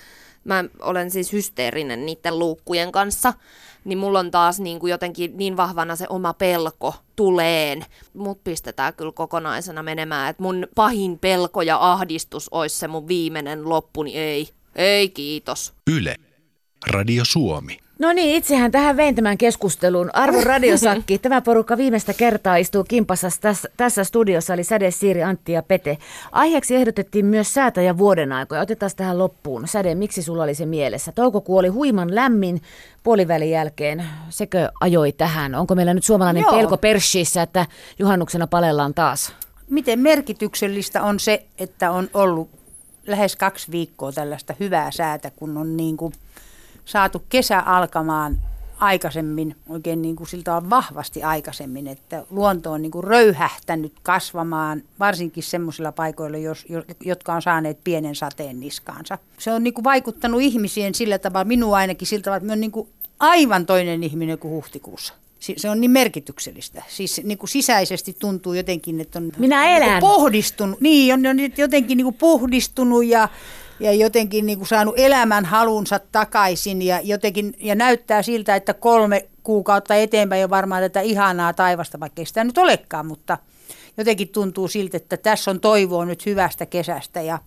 mä 0.44 0.64
olen 0.80 1.11
siis 1.11 1.33
hysteerinen 1.33 2.07
niiden 2.07 2.38
luukkujen 2.38 2.92
kanssa. 2.92 3.33
Niin 3.85 3.98
mulla 3.98 4.18
on 4.18 4.30
taas 4.30 4.61
niin 4.61 4.78
kuin 4.78 4.90
jotenkin 4.90 5.37
niin 5.37 5.57
vahvana 5.57 5.96
se 5.96 6.07
oma 6.09 6.33
pelko 6.33 6.94
tuleen. 7.16 7.85
Mut 8.14 8.44
pistetään 8.44 8.94
kyllä 8.94 9.12
kokonaisena 9.12 9.83
menemään. 9.83 10.30
Että 10.30 10.42
mun 10.42 10.66
pahin 10.74 11.18
pelko 11.18 11.62
ja 11.62 11.92
ahdistus 11.92 12.48
olisi 12.48 12.78
se 12.78 12.88
mun 12.88 13.09
viimeinen 13.09 13.68
loppu, 13.68 14.02
niin 14.02 14.18
ei. 14.18 14.48
Ei 14.74 15.09
kiitos. 15.09 15.72
Yle. 15.90 16.16
Radio 16.87 17.24
Suomi. 17.24 17.84
No 17.98 18.12
niin, 18.12 18.37
itsehän 18.37 18.70
tähän 18.70 18.96
vein 18.96 19.14
tämän 19.14 19.38
keskustelun. 19.38 20.11
Arvon 20.12 20.42
radiosakki, 20.52 21.18
tämä 21.18 21.40
porukka 21.40 21.76
viimeistä 21.76 22.14
kertaa 22.14 22.57
istuu 22.57 22.85
kimpassa 22.85 23.28
tässä, 23.40 23.68
tässä 23.76 24.04
studiossa, 24.04 24.54
eli 24.54 24.64
Säde, 24.64 24.90
Siiri, 24.90 25.22
Antti 25.22 25.52
ja 25.52 25.62
Pete. 25.62 25.98
Aiheeksi 26.33 26.76
ehdotettiin 26.76 27.26
myös 27.26 27.54
säätä 27.54 27.83
ja 27.83 27.98
vuoden 27.98 28.33
aikoja. 28.33 28.61
Otetaan 28.61 28.90
tähän 28.96 29.18
loppuun. 29.18 29.68
Säde, 29.68 29.94
miksi 29.94 30.22
sulla 30.22 30.42
oli 30.42 30.54
se 30.54 30.66
mielessä? 30.66 31.12
Toukokuu 31.12 31.57
oli 31.57 31.68
huiman 31.68 32.14
lämmin 32.14 32.62
puolivälin 33.02 33.50
jälkeen. 33.50 34.04
Sekö 34.28 34.68
ajoi 34.80 35.12
tähän? 35.12 35.54
Onko 35.54 35.74
meillä 35.74 35.94
nyt 35.94 36.04
suomalainen 36.04 36.42
Joo. 36.42 36.52
pelko 36.52 36.76
pershissä, 36.76 37.42
että 37.42 37.66
juhannuksena 37.98 38.46
palellaan 38.46 38.94
taas? 38.94 39.33
Miten 39.70 39.98
merkityksellistä 39.98 41.02
on 41.02 41.20
se, 41.20 41.46
että 41.59 41.90
on 41.90 42.09
ollut 42.14 42.50
lähes 43.07 43.37
kaksi 43.37 43.70
viikkoa 43.70 44.12
tällaista 44.12 44.54
hyvää 44.61 44.90
säätä, 44.90 45.30
kun 45.37 45.57
on 45.57 45.76
niin 45.76 45.96
kuin 45.96 46.12
saatu 46.85 47.23
kesä 47.29 47.59
alkamaan 47.61 48.38
aikaisemmin, 48.81 49.57
oikein 49.68 50.03
niin 50.03 50.16
kuin 50.16 50.29
siltä 50.29 50.57
on 50.57 50.70
vahvasti 50.70 51.23
aikaisemmin, 51.23 51.87
että 51.87 52.25
luonto 52.31 52.73
on 52.73 52.83
niin 52.83 52.92
kuin 52.92 53.05
röyhähtänyt 53.05 53.92
kasvamaan, 54.03 54.83
varsinkin 55.01 55.42
semmoisilla 55.42 55.92
paikoilla, 55.92 56.38
jos, 56.38 56.66
jo- 56.68 56.85
jotka 57.01 57.35
on 57.35 57.42
saaneet 57.42 57.79
pienen 57.85 58.14
sateen 58.14 58.61
niskaansa. 58.61 59.18
Se 59.38 59.53
on 59.53 59.64
niin 59.64 59.75
kuin 59.75 59.85
vaikuttanut 59.85 60.40
ihmisien 60.40 60.94
sillä 60.94 61.18
tavalla, 61.18 61.44
minua 61.44 61.77
ainakin 61.77 62.09
sillä 62.09 62.23
tavalla, 62.23 62.37
että 62.37 62.44
minä 62.44 62.53
olen 62.53 62.61
niin 62.61 62.70
kuin 62.73 62.88
aivan 63.20 63.66
toinen 63.66 64.05
ihminen 64.05 64.38
kuin 64.38 64.53
huhtikuussa. 64.55 65.14
Se 65.57 65.70
on 65.70 65.81
niin 65.81 65.90
merkityksellistä. 65.90 66.83
Siis 66.88 67.20
niin 67.25 67.38
kuin 67.38 67.49
sisäisesti 67.51 68.16
tuntuu 68.18 68.55
jotenkin, 68.55 69.01
että 69.01 69.18
on 69.18 69.33
Minä 69.38 69.64
niin 69.64 69.77
kuin 69.79 69.88
elän. 69.88 70.01
pohdistunut. 70.01 70.81
Niin, 70.81 71.14
on, 71.14 71.27
on 71.27 71.37
jotenkin 71.59 71.97
niin 71.97 72.05
kuin 72.05 72.14
puhdistunut 72.14 73.05
ja, 73.07 73.29
ja 73.80 73.92
jotenkin 73.92 74.46
niin 74.46 74.58
kuin 74.58 74.68
saanut 74.68 74.94
elämän 74.98 75.44
halunsa 75.44 76.00
takaisin 76.12 76.82
ja, 76.82 77.00
jotenkin, 77.00 77.54
ja 77.60 77.74
näyttää 77.74 78.22
siltä, 78.22 78.56
että 78.56 78.74
kolme 78.74 79.28
kuukautta 79.42 79.94
eteenpäin 79.94 80.44
on 80.44 80.50
varmaan 80.50 80.82
tätä 80.82 81.00
ihanaa 81.00 81.52
taivasta, 81.52 82.00
vaikka 82.00 82.22
ei 82.22 82.26
sitä 82.26 82.44
nyt 82.44 82.58
olekaan, 82.58 83.06
mutta 83.06 83.38
jotenkin 83.96 84.28
tuntuu 84.28 84.68
siltä, 84.68 84.96
että 84.96 85.16
tässä 85.16 85.50
on 85.50 85.60
toivoa 85.60 86.04
nyt 86.04 86.26
hyvästä 86.26 86.66
kesästä 86.66 87.22
ja, 87.22 87.38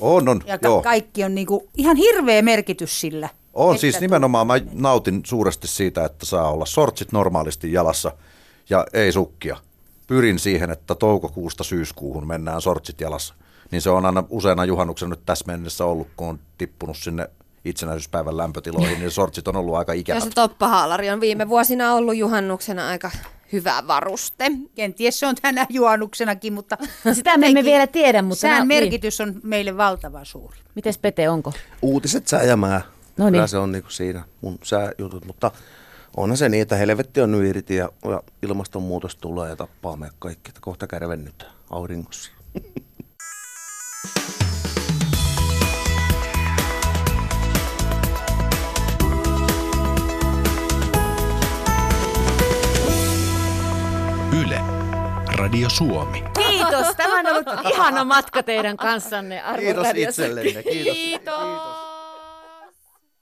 On, 0.00 0.28
on, 0.28 0.42
ja 0.46 0.58
ka- 0.58 0.68
joo. 0.68 0.82
kaikki 0.82 1.24
on 1.24 1.34
niin 1.34 1.46
kuin, 1.46 1.68
ihan 1.76 1.96
hirveä 1.96 2.42
merkitys 2.42 3.00
sillä. 3.00 3.28
On 3.54 3.78
siis 3.78 4.00
nimenomaan, 4.00 4.46
mä 4.46 4.54
nautin 4.72 5.22
suuresti 5.26 5.66
siitä, 5.66 6.04
että 6.04 6.26
saa 6.26 6.50
olla 6.50 6.66
sortsit 6.66 7.12
normaalisti 7.12 7.72
jalassa 7.72 8.12
ja 8.70 8.86
ei 8.92 9.12
sukkia. 9.12 9.56
Pyrin 10.06 10.38
siihen, 10.38 10.70
että 10.70 10.94
toukokuusta 10.94 11.64
syyskuuhun 11.64 12.26
mennään 12.26 12.62
sortsit 12.62 13.00
jalassa. 13.00 13.34
Niin 13.70 13.82
se 13.82 13.90
on 13.90 14.06
aina 14.06 14.24
useana 14.28 14.64
juhannuksen 14.64 15.10
nyt 15.10 15.26
tässä 15.26 15.44
mennessä 15.46 15.84
ollut, 15.84 16.08
kun 16.16 16.28
on 16.28 16.38
tippunut 16.58 16.96
sinne 16.96 17.30
itsenäisyyspäivän 17.64 18.36
lämpötiloihin, 18.36 18.98
niin 18.98 19.10
sortsit 19.10 19.48
on 19.48 19.56
ollut 19.56 19.74
aika 19.74 19.94
Ja 19.94 20.00
ikävät. 20.00 20.22
se 20.24 20.30
toppahaalari 20.30 21.10
on 21.10 21.20
viime 21.20 21.48
vuosina 21.48 21.94
ollut 21.94 22.16
juhannuksena 22.16 22.88
aika 22.88 23.10
hyvä 23.52 23.82
varuste. 23.86 24.50
Kenties 24.74 25.20
se 25.20 25.26
on 25.26 25.34
tänä 25.42 25.66
juhannuksenakin, 25.68 26.52
mutta 26.52 26.78
Sitä 27.12 27.38
me 27.38 27.46
emme 27.46 27.64
vielä 27.64 27.86
tiedä, 27.86 28.22
mutta... 28.22 28.40
sään 28.40 28.66
merkitys 28.68 29.20
on 29.20 29.40
meille 29.42 29.76
valtavan 29.76 30.26
suuri. 30.26 30.56
Mites 30.74 30.98
Pete, 30.98 31.28
onko? 31.28 31.52
Uutiset 31.82 32.28
sää 32.28 32.42
ja 32.42 32.56
mä. 32.56 32.80
No 33.16 33.30
niin. 33.30 33.48
Se 33.48 33.58
on 33.58 33.72
niinku 33.72 33.90
siinä 33.90 34.24
mun 34.40 34.58
sääjutut, 34.62 35.24
mutta 35.24 35.50
onhan 36.16 36.36
se 36.36 36.48
niin, 36.48 36.62
että 36.62 36.76
helvetti 36.76 37.20
on 37.20 37.32
nyt 37.32 37.44
irti 37.44 37.76
ja, 37.76 37.88
ja 38.04 38.22
ilmastonmuutos 38.42 39.16
tulee 39.16 39.50
ja 39.50 39.56
tappaa 39.56 39.96
meidät 39.96 40.16
kaikki. 40.18 40.48
Että 40.48 40.60
kohta 40.60 40.86
kärvennytään 40.86 41.52
auringossa. 41.70 42.30
Radio 55.44 55.70
Suomi. 55.70 56.24
Kiitos, 56.48 56.96
tämä 56.96 57.18
on 57.18 57.26
ollut 57.26 57.46
ihana 57.74 58.04
matka 58.04 58.42
teidän 58.42 58.76
kanssanne. 58.76 59.40
Arvon 59.42 59.64
Kiitos 59.64 59.86
radiossa. 59.86 60.22
itsellenne. 60.22 60.62
Kiitos. 60.62 60.94
Kiitos. 60.94 61.83